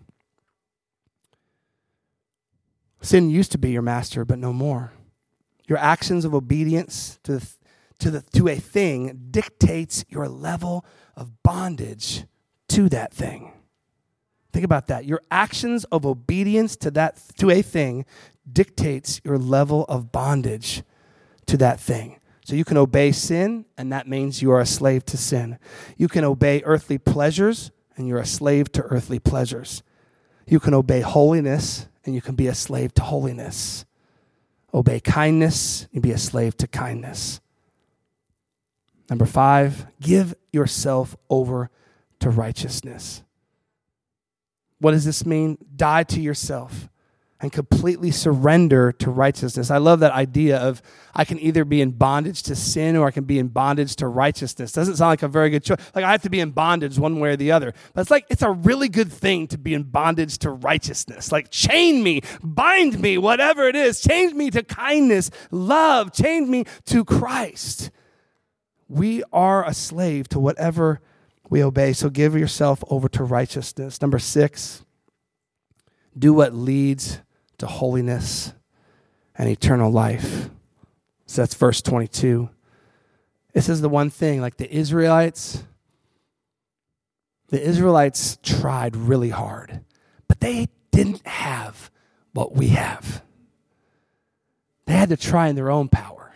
Sin 3.01 3.31
used 3.31 3.53
to 3.53 3.59
be 3.59 3.71
your 3.71 3.83
master, 3.83 4.25
but 4.25 4.39
no 4.39 4.53
more. 4.53 4.93
Your 5.67 5.79
actions 5.79 6.25
of 6.25 6.35
obedience 6.35 7.19
to 7.25 7.39
the, 7.39 7.49
to, 7.99 8.11
the, 8.11 8.23
to 8.35 8.49
a 8.49 8.57
thing 8.57 9.29
dictates 9.31 10.05
your 10.09 10.29
level 10.29 10.85
of 11.17 11.43
bondage 11.43 12.25
to 12.69 12.89
that 12.91 13.13
thing. 13.13 13.53
Think 14.53 14.65
about 14.65 14.87
that. 14.87 15.05
Your 15.05 15.21
actions 15.31 15.85
of 15.85 16.07
obedience 16.07 16.77
to 16.77 16.91
that 16.93 17.21
to 17.39 17.51
a 17.51 17.61
thing 17.61 18.05
dictates 18.51 19.21
your 19.25 19.39
level 19.39 19.85
of 19.85 20.13
bondage 20.13 20.83
to 21.47 21.57
that 21.59 21.81
thing. 21.81 22.21
So 22.45 22.55
you 22.55 22.65
can 22.65 22.77
obey 22.77 23.11
sin, 23.13 23.65
and 23.79 23.91
that 23.93 24.07
means 24.07 24.43
you 24.43 24.53
are 24.53 24.61
a 24.61 24.67
slave 24.67 25.05
to 25.07 25.17
sin. 25.17 25.59
You 25.97 26.09
can 26.09 26.25
obey 26.25 26.63
earthly 26.65 26.99
pleasures, 26.99 27.71
and 27.97 28.07
you're 28.07 28.19
a 28.19 28.27
slave 28.27 28.71
to 28.73 28.83
earthly 28.83 29.19
pleasures. 29.19 29.83
You 30.47 30.61
can 30.61 30.75
obey 30.75 31.01
holiness, 31.01 31.89
and 32.05 32.15
you 32.15 32.21
can 32.21 32.35
be 32.35 32.47
a 32.47 32.55
slave 32.55 32.93
to 32.95 33.03
holiness. 33.03 33.87
Obey 34.75 35.01
kindness, 35.01 35.87
and 35.93 36.03
be 36.03 36.11
a 36.11 36.19
slave 36.19 36.57
to 36.59 36.67
kindness. 36.67 37.41
Number 39.09 39.27
five, 39.27 39.87
give 40.01 40.35
yourself 40.53 41.17
over 41.31 41.71
to 42.21 42.29
righteousness. 42.29 43.23
What 44.81 44.91
does 44.91 45.07
this 45.07 45.25
mean? 45.25 45.57
Die 45.77 46.03
to 46.05 46.21
yourself 46.21 46.89
and 47.45 47.53
completely 47.53 48.11
surrender 48.11 48.91
to 48.91 49.11
righteousness. 49.11 49.71
I 49.71 49.77
love 49.77 50.01
that 50.01 50.13
idea 50.13 50.57
of 50.57 50.81
I 51.15 51.27
can 51.27 51.39
either 51.39 51.67
be 51.67 51.83
in 51.83 51.91
bondage 51.91 52.43
to 52.45 52.57
sin 52.57 52.97
or 52.97 53.07
I 53.07 53.11
can 53.11 53.25
be 53.25 53.39
in 53.39 53.49
bondage 53.49 53.97
to 53.97 54.09
righteousness. 54.09 54.73
Doesn't 54.73 54.97
sound 54.97 55.11
like 55.11 55.23
a 55.23 55.29
very 55.29 55.51
good 55.51 55.63
choice. 55.63 55.79
Like 55.95 56.07
I 56.07 56.11
have 56.11 56.23
to 56.23 56.31
be 56.31 56.41
in 56.41 56.53
bondage 56.53 56.99
one 56.99 57.21
way 57.21 57.33
or 57.33 57.37
the 57.37 57.53
other. 57.53 57.75
But 57.93 58.01
it's 58.01 58.11
like 58.11 58.25
it's 58.31 58.41
a 58.41 58.51
really 58.51 58.89
good 58.89 59.13
thing 59.13 59.47
to 59.49 59.59
be 59.59 59.75
in 59.75 59.83
bondage 59.83 60.39
to 60.39 60.51
righteousness. 60.51 61.31
Like 61.31 61.51
chain 61.51 62.03
me, 62.03 62.23
bind 62.43 62.99
me, 62.99 63.19
whatever 63.19 63.69
it 63.69 63.77
is. 63.77 64.01
Change 64.01 64.33
me 64.33 64.51
to 64.51 64.63
kindness, 64.63 65.31
love, 65.51 66.15
change 66.15 66.49
me 66.49 66.65
to 66.87 67.05
Christ. 67.05 67.91
We 68.89 69.23
are 69.35 69.69
a 69.69 69.75
slave 69.75 70.29
to 70.29 70.41
whatever 70.41 71.03
we 71.51 71.63
obey. 71.63 71.93
So 71.93 72.09
give 72.09 72.35
yourself 72.35 72.83
over 72.89 73.07
to 73.11 73.23
righteousness. 73.23 74.01
Number 74.01 74.19
six, 74.19 74.83
do 76.19 76.33
what 76.33 76.55
leads 76.55 77.21
to 77.59 77.67
holiness 77.67 78.53
and 79.37 79.49
eternal 79.49 79.91
life. 79.91 80.51
So 81.27 81.43
that's 81.43 81.55
verse 81.55 81.83
22. 81.83 82.49
This 83.53 83.69
is 83.69 83.81
the 83.81 83.89
one 83.89 84.11
thing, 84.11 84.41
like 84.41 84.57
the 84.57 84.73
Israelites, 84.73 85.65
the 87.49 87.63
Israelites 87.63 88.39
tried 88.43 88.97
really 88.97 89.31
hard, 89.31 89.81
but 90.27 90.41
they 90.41 90.69
didn't 90.91 91.27
have 91.27 91.91
what 92.33 92.55
we 92.55 92.69
have. 92.69 93.23
They 94.87 94.95
had 94.95 95.09
to 95.11 95.17
try 95.17 95.49
in 95.49 95.57
their 95.57 95.71
own 95.71 95.89
power. 95.89 96.35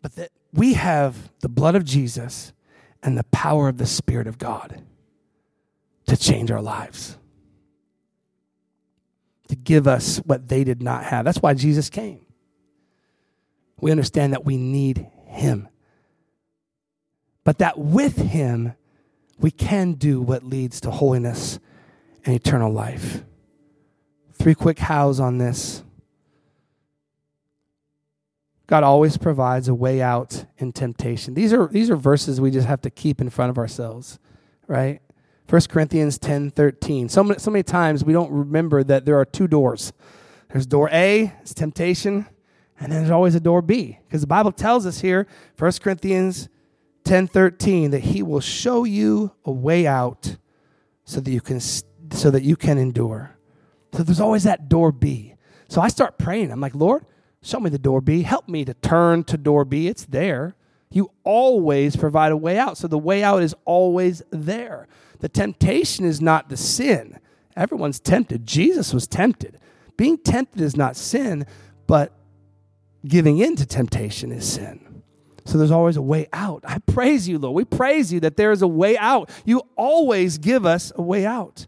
But 0.00 0.14
that 0.16 0.30
we 0.52 0.74
have 0.74 1.30
the 1.40 1.48
blood 1.48 1.74
of 1.74 1.84
Jesus 1.84 2.52
and 3.02 3.18
the 3.18 3.24
power 3.24 3.68
of 3.68 3.78
the 3.78 3.86
Spirit 3.86 4.26
of 4.26 4.38
God 4.38 4.82
to 6.06 6.16
change 6.16 6.50
our 6.50 6.62
lives 6.62 7.18
to 9.54 9.60
give 9.60 9.86
us 9.86 10.18
what 10.18 10.48
they 10.48 10.64
did 10.64 10.82
not 10.82 11.04
have. 11.04 11.24
That's 11.24 11.40
why 11.40 11.54
Jesus 11.54 11.88
came. 11.88 12.20
we 13.80 13.90
understand 13.90 14.32
that 14.32 14.44
we 14.44 14.56
need 14.56 15.06
Him. 15.26 15.68
But 17.44 17.58
that 17.58 17.78
with 17.78 18.16
Him, 18.16 18.74
we 19.38 19.50
can 19.50 19.92
do 19.92 20.20
what 20.20 20.42
leads 20.42 20.80
to 20.82 20.90
holiness 20.90 21.58
and 22.24 22.34
eternal 22.34 22.72
life. 22.72 23.22
Three 24.32 24.54
quick 24.54 24.78
hows 24.78 25.20
on 25.20 25.38
this. 25.38 25.82
God 28.66 28.82
always 28.82 29.18
provides 29.18 29.68
a 29.68 29.74
way 29.74 30.00
out 30.00 30.46
in 30.56 30.72
temptation. 30.72 31.34
These 31.34 31.52
are, 31.52 31.68
these 31.68 31.90
are 31.90 31.96
verses 31.96 32.40
we 32.40 32.50
just 32.50 32.66
have 32.66 32.80
to 32.82 32.90
keep 32.90 33.20
in 33.20 33.28
front 33.28 33.50
of 33.50 33.58
ourselves, 33.58 34.18
right? 34.66 35.02
1 35.48 35.62
Corinthians 35.68 36.18
10 36.18 36.50
13. 36.50 37.08
So 37.08 37.22
many, 37.22 37.38
so 37.38 37.50
many 37.50 37.62
times 37.62 38.04
we 38.04 38.12
don't 38.12 38.30
remember 38.30 38.82
that 38.84 39.04
there 39.04 39.18
are 39.18 39.24
two 39.24 39.46
doors. 39.46 39.92
There's 40.50 40.66
door 40.66 40.88
A, 40.92 41.32
it's 41.42 41.52
temptation, 41.52 42.26
and 42.78 42.92
then 42.92 43.00
there's 43.00 43.10
always 43.10 43.34
a 43.34 43.40
door 43.40 43.60
B. 43.60 43.98
Because 44.06 44.20
the 44.20 44.26
Bible 44.26 44.52
tells 44.52 44.86
us 44.86 45.00
here, 45.00 45.26
1 45.58 45.72
Corinthians 45.82 46.48
10 47.04 47.28
13, 47.28 47.90
that 47.90 48.00
He 48.00 48.22
will 48.22 48.40
show 48.40 48.84
you 48.84 49.32
a 49.44 49.52
way 49.52 49.86
out 49.86 50.36
so 51.04 51.20
that 51.20 51.30
you 51.30 51.40
can, 51.40 51.60
so 51.60 52.30
that 52.30 52.42
you 52.42 52.56
can 52.56 52.78
endure. 52.78 53.36
So 53.92 54.02
there's 54.02 54.20
always 54.20 54.44
that 54.44 54.68
door 54.68 54.92
B. 54.92 55.34
So 55.68 55.80
I 55.80 55.88
start 55.88 56.18
praying. 56.18 56.50
I'm 56.50 56.60
like, 56.60 56.74
Lord, 56.74 57.04
show 57.42 57.60
me 57.60 57.70
the 57.70 57.78
door 57.78 58.00
B. 58.00 58.22
Help 58.22 58.48
me 58.48 58.64
to 58.64 58.74
turn 58.74 59.24
to 59.24 59.36
door 59.36 59.64
B. 59.64 59.88
It's 59.88 60.06
there. 60.06 60.54
You 60.90 61.10
always 61.24 61.96
provide 61.96 62.32
a 62.32 62.36
way 62.36 62.58
out. 62.58 62.78
So 62.78 62.86
the 62.86 62.98
way 62.98 63.22
out 63.22 63.42
is 63.42 63.54
always 63.64 64.22
there. 64.30 64.88
The 65.20 65.28
temptation 65.28 66.04
is 66.04 66.20
not 66.20 66.48
the 66.48 66.56
sin. 66.56 67.18
Everyone's 67.56 68.00
tempted. 68.00 68.46
Jesus 68.46 68.92
was 68.92 69.06
tempted. 69.06 69.58
Being 69.96 70.18
tempted 70.18 70.60
is 70.60 70.76
not 70.76 70.96
sin, 70.96 71.46
but 71.86 72.12
giving 73.06 73.38
in 73.38 73.56
to 73.56 73.66
temptation 73.66 74.32
is 74.32 74.50
sin. 74.50 75.02
So 75.44 75.58
there's 75.58 75.70
always 75.70 75.96
a 75.96 76.02
way 76.02 76.26
out. 76.32 76.64
I 76.66 76.78
praise 76.78 77.28
you, 77.28 77.38
Lord. 77.38 77.54
We 77.54 77.64
praise 77.64 78.12
you 78.12 78.20
that 78.20 78.36
there 78.36 78.50
is 78.50 78.62
a 78.62 78.68
way 78.68 78.96
out. 78.96 79.30
You 79.44 79.62
always 79.76 80.38
give 80.38 80.64
us 80.64 80.90
a 80.96 81.02
way 81.02 81.26
out. 81.26 81.66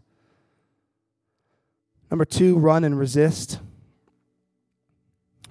Number 2.09 2.25
two, 2.25 2.57
run 2.57 2.83
and 2.83 2.97
resist. 2.97 3.59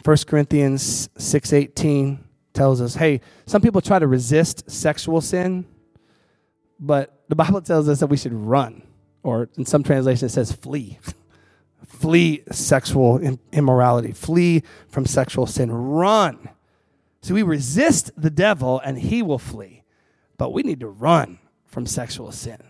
1 0.05 0.17
Corinthians 0.27 1.09
6:18 1.19 2.19
tells 2.53 2.81
us, 2.81 2.97
hey, 2.97 3.21
some 3.47 3.61
people 3.63 3.81
try 3.81 3.99
to 3.99 4.07
resist 4.07 4.69
sexual 4.71 5.21
sin, 5.21 5.67
but 6.81 7.16
the 7.29 7.37
Bible 7.37 7.61
tells 7.61 7.89
us 7.89 8.01
that 8.01 8.07
we 8.07 8.17
should 8.17 8.33
run, 8.33 8.83
or 9.23 9.49
in 9.57 9.65
some 9.67 9.83
translations, 9.83 10.33
it 10.33 10.35
says 10.35 10.53
flee. 10.53 10.99
flee 11.87 12.43
sexual 12.51 13.21
immorality, 13.53 14.13
flee 14.13 14.63
from 14.89 15.07
sexual 15.07 15.47
sin, 15.47 15.71
run. 15.73 16.51
So 17.23 17.35
we 17.35 17.43
resist 17.43 18.11
the 18.17 18.31
devil 18.31 18.81
and 18.85 18.99
he 18.99 19.23
will 19.23 19.39
flee, 19.39 19.83
but 20.37 20.53
we 20.53 20.63
need 20.63 20.81
to 20.81 20.89
run 20.89 21.39
from 21.65 21.87
sexual 21.87 22.31
sin. 22.33 22.63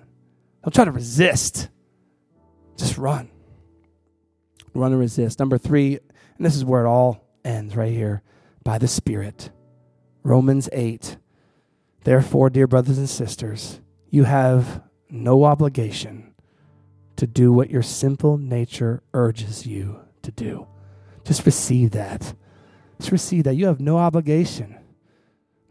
Don't 0.63 0.75
try 0.75 0.85
to 0.85 0.93
resist, 0.93 1.69
just 2.77 2.99
run. 2.99 3.31
Run 4.75 4.93
and 4.93 5.01
resist. 5.01 5.39
Number 5.39 5.59
three, 5.59 5.99
and 6.37 6.45
this 6.45 6.57
is 6.57 6.65
where 6.65 6.85
it 6.85 6.89
all 6.89 7.25
ends 7.45 7.77
right 7.77 7.93
here 7.93 8.23
by 8.63 8.79
the 8.79 8.89
Spirit. 8.89 9.51
Romans 10.23 10.69
8. 10.73 11.17
Therefore, 12.05 12.51
dear 12.51 12.67
brothers 12.67 12.99
and 12.99 13.09
sisters, 13.09 13.81
you 14.11 14.25
have 14.25 14.83
no 15.11 15.45
obligation 15.45 16.35
to 17.17 17.27
do 17.27 17.53
what 17.53 17.71
your 17.71 17.83
simple 17.83 18.39
nature 18.39 19.03
urges 19.15 19.67
you 19.67 20.01
to 20.23 20.31
do. 20.31 20.67
Just 21.25 21.45
receive 21.47 21.91
that. 21.93 22.35
Just 22.99 23.13
receive 23.13 23.45
that. 23.45 23.55
You 23.55 23.67
have 23.67 23.81
no 23.81 23.99
obligation. 23.99 24.77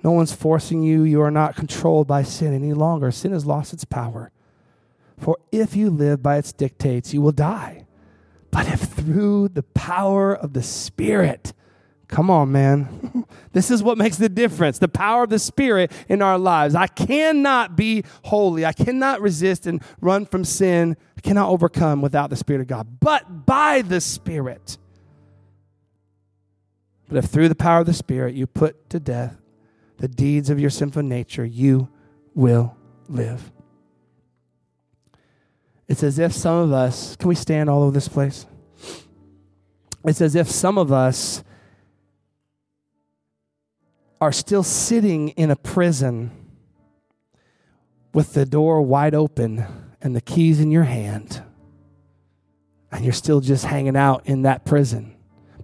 No 0.03 0.11
one's 0.11 0.33
forcing 0.33 0.83
you. 0.83 1.03
You 1.03 1.21
are 1.21 1.31
not 1.31 1.55
controlled 1.55 2.07
by 2.07 2.23
sin 2.23 2.53
any 2.53 2.73
longer. 2.73 3.11
Sin 3.11 3.31
has 3.31 3.45
lost 3.45 3.73
its 3.73 3.85
power. 3.85 4.31
For 5.17 5.37
if 5.51 5.75
you 5.75 5.89
live 5.89 6.21
by 6.21 6.37
its 6.37 6.51
dictates, 6.51 7.13
you 7.13 7.21
will 7.21 7.31
die. 7.31 7.85
But 8.51 8.67
if 8.67 8.81
through 8.81 9.49
the 9.49 9.63
power 9.63 10.35
of 10.35 10.53
the 10.53 10.63
Spirit, 10.63 11.53
Come 12.07 12.29
on, 12.29 12.51
man. 12.51 13.25
this 13.53 13.71
is 13.71 13.81
what 13.81 13.97
makes 13.97 14.17
the 14.17 14.29
difference 14.29 14.79
the 14.79 14.87
power 14.87 15.23
of 15.23 15.29
the 15.29 15.39
Spirit 15.39 15.91
in 16.07 16.21
our 16.21 16.37
lives. 16.37 16.75
I 16.75 16.87
cannot 16.87 17.75
be 17.75 18.03
holy. 18.23 18.65
I 18.65 18.73
cannot 18.73 19.21
resist 19.21 19.65
and 19.65 19.81
run 20.01 20.25
from 20.25 20.45
sin. 20.45 20.97
I 21.17 21.21
cannot 21.21 21.49
overcome 21.49 22.01
without 22.01 22.29
the 22.29 22.35
Spirit 22.35 22.61
of 22.61 22.67
God, 22.67 22.99
but 22.99 23.45
by 23.45 23.81
the 23.81 24.01
Spirit. 24.01 24.77
But 27.07 27.17
if 27.17 27.25
through 27.25 27.49
the 27.49 27.55
power 27.55 27.79
of 27.79 27.85
the 27.85 27.93
Spirit 27.93 28.35
you 28.35 28.47
put 28.47 28.89
to 28.89 28.99
death 28.99 29.37
the 29.97 30.07
deeds 30.07 30.49
of 30.49 30.59
your 30.59 30.69
sinful 30.69 31.03
nature, 31.03 31.45
you 31.45 31.89
will 32.33 32.75
live. 33.07 33.51
It's 35.87 36.03
as 36.03 36.19
if 36.19 36.33
some 36.33 36.57
of 36.57 36.73
us, 36.73 37.15
can 37.15 37.29
we 37.29 37.35
stand 37.35 37.69
all 37.69 37.83
over 37.83 37.91
this 37.91 38.07
place? 38.07 38.45
It's 40.03 40.21
as 40.21 40.35
if 40.35 40.49
some 40.49 40.77
of 40.77 40.91
us 40.91 41.43
are 44.21 44.31
still 44.31 44.63
sitting 44.63 45.29
in 45.29 45.51
a 45.51 45.55
prison 45.55 46.31
with 48.13 48.33
the 48.33 48.45
door 48.45 48.81
wide 48.81 49.13
open 49.13 49.65
and 50.01 50.15
the 50.15 50.21
keys 50.21 50.59
in 50.59 50.71
your 50.71 50.83
hand, 50.83 51.43
and 52.91 53.03
you're 53.03 53.13
still 53.13 53.41
just 53.41 53.65
hanging 53.65 53.97
out 53.97 54.25
in 54.25 54.43
that 54.43 54.63
prison, 54.63 55.15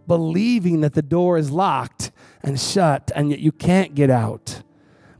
believing 0.06 0.82
that 0.82 0.94
the 0.94 1.02
door 1.02 1.38
is 1.38 1.50
locked 1.50 2.12
and 2.44 2.60
shut 2.60 3.12
and 3.16 3.30
yet 3.30 3.40
you 3.40 3.52
can't 3.52 3.96
get 3.96 4.10
out. 4.10 4.64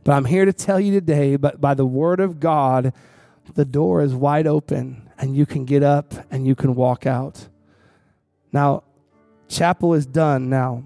But 0.04 0.12
I'm 0.12 0.24
here 0.24 0.44
to 0.44 0.52
tell 0.52 0.80
you 0.80 0.92
today, 0.92 1.36
but 1.36 1.60
by 1.60 1.74
the 1.74 1.86
word 1.86 2.20
of 2.20 2.40
God, 2.40 2.92
the 3.54 3.64
door 3.64 4.02
is 4.02 4.14
wide 4.14 4.46
open 4.46 5.08
and 5.18 5.36
you 5.36 5.46
can 5.46 5.64
get 5.64 5.82
up 5.82 6.12
and 6.30 6.46
you 6.46 6.54
can 6.54 6.74
walk 6.74 7.06
out. 7.06 7.48
Now, 8.52 8.82
chapel 9.48 9.94
is 9.94 10.04
done 10.04 10.50
now 10.50 10.84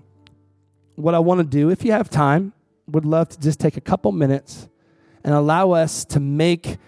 what 0.97 1.15
I 1.15 1.19
want 1.19 1.39
to 1.39 1.45
do, 1.45 1.71
if 1.71 1.85
you 1.85 1.93
have 1.93 2.11
time, 2.11 2.53
would 2.89 3.05
love 3.05 3.29
to 3.31 3.41
just 3.41 3.61
take 3.61 3.77
a 3.77 3.81
couple 3.81 4.13
minutes 4.13 4.69
and 5.25 5.35
allow 5.35 5.73
us 5.73 6.05
to 6.07 6.21
make 6.21 6.79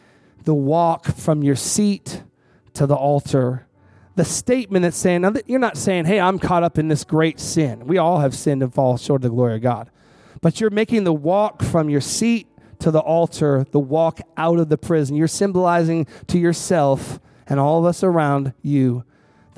the 0.45 0.55
walk 0.55 1.07
from 1.07 1.43
your 1.43 1.57
seat 1.57 2.23
to 2.75 2.87
the 2.87 2.95
altar. 2.95 3.67
The 4.15 4.25
statement 4.25 4.83
that's 4.83 4.97
saying, 4.97 5.23
now 5.23 5.33
you're 5.47 5.59
not 5.59 5.77
saying, 5.77 6.07
hey, 6.07 6.21
I'm 6.21 6.39
caught 6.39 6.63
up 6.63 6.79
in 6.79 6.89
this 6.89 7.05
great 7.05 7.39
sin. 7.39 7.87
We 7.87 7.99
all 7.99 8.21
have 8.21 8.35
sinned 8.35 8.63
and 8.63 8.73
fall 8.73 8.97
short 8.97 9.19
of 9.19 9.31
the 9.31 9.35
glory 9.35 9.57
of 9.57 9.63
God. 9.63 9.91
But 10.41 10.61
you're 10.61 10.71
making 10.71 11.05
the 11.05 11.13
walk 11.13 11.63
from 11.63 11.89
your 11.91 12.01
seat 12.01 12.47
to 12.81 12.91
the 12.91 13.01
altar, 13.01 13.67
the 13.71 13.79
walk 13.79 14.21
out 14.37 14.59
of 14.59 14.69
the 14.69 14.79
prison. 14.79 15.17
You're 15.17 15.29
symbolizing 15.29 16.07
to 16.29 16.39
yourself 16.39 17.21
and 17.47 17.59
all 17.59 17.81
of 17.81 17.85
us 17.85 18.05
around 18.05 18.55
you 18.63 19.05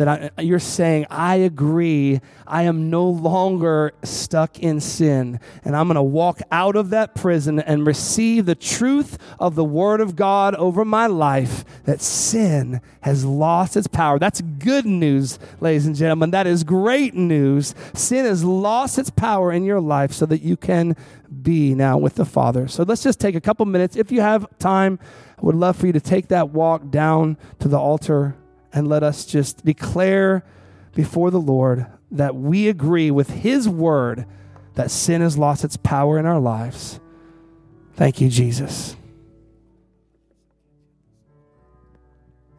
that 0.01 0.33
I, 0.39 0.41
you're 0.41 0.59
saying, 0.59 1.05
I 1.11 1.37
agree, 1.37 2.23
I 2.47 2.63
am 2.63 2.89
no 2.89 3.07
longer 3.07 3.93
stuck 4.03 4.59
in 4.59 4.81
sin, 4.81 5.39
and 5.63 5.77
I'm 5.77 5.89
going 5.89 5.97
to 5.97 6.03
walk 6.03 6.41
out 6.51 6.75
of 6.75 6.89
that 6.89 7.15
prison 7.15 7.61
and 7.61 7.87
receive 7.87 8.47
the 8.47 8.55
truth 8.55 9.19
of 9.39 9.57
the 9.57 9.65
Word 9.65 10.01
of 10.01 10.17
God 10.17 10.55
over 10.55 10.87
my 10.87 11.07
life 11.07 11.67
that 11.85 12.01
sin 12.01 12.81
has 13.03 13.27
lost 13.27 13.77
its 13.77 13.89
power. 13.89 14.19
That's 14.19 14.41
good 14.41 14.87
news, 14.87 15.39
ladies 15.61 15.85
and 15.85 15.95
gentlemen. 15.95 16.31
That 16.31 16.47
is 16.47 16.65
great 16.65 17.13
news. 17.13 17.75
Sin 17.93 18.25
has 18.25 18.43
lost 18.43 18.99
its 18.99 19.11
power 19.11 19.53
in 19.53 19.65
your 19.65 19.83
life 19.83 20.13
so 20.13 20.25
that 20.25 20.41
you 20.41 20.57
can 20.57 20.97
be 21.43 21.75
now 21.75 21.99
with 21.99 22.15
the 22.15 22.25
Father. 22.25 22.69
So 22.69 22.85
let's 22.85 23.03
just 23.03 23.21
take 23.21 23.35
a 23.35 23.41
couple 23.41 23.67
minutes. 23.67 23.97
If 23.97 24.11
you 24.11 24.23
have 24.23 24.47
time, 24.59 24.99
I 25.37 25.43
would 25.45 25.57
love 25.57 25.77
for 25.77 25.87
you 25.87 25.93
to 25.93 26.01
take 26.01 26.29
that 26.29 26.49
walk 26.49 26.91
down 26.91 27.37
to 27.59 27.69
the 27.69 27.79
altar 27.79 28.35
and 28.73 28.89
let 28.89 29.03
us 29.03 29.25
just 29.25 29.65
declare 29.65 30.45
before 30.95 31.31
the 31.31 31.41
Lord 31.41 31.87
that 32.11 32.35
we 32.35 32.69
agree 32.69 33.11
with 33.11 33.31
His 33.31 33.69
word 33.69 34.27
that 34.75 34.91
sin 34.91 35.21
has 35.21 35.37
lost 35.39 35.65
its 35.65 35.77
power 35.77 36.19
in 36.19 36.27
our 36.27 36.41
lives. 36.41 37.01
Thank 37.95 38.21
you, 38.21 38.29
Jesus. 38.29 38.97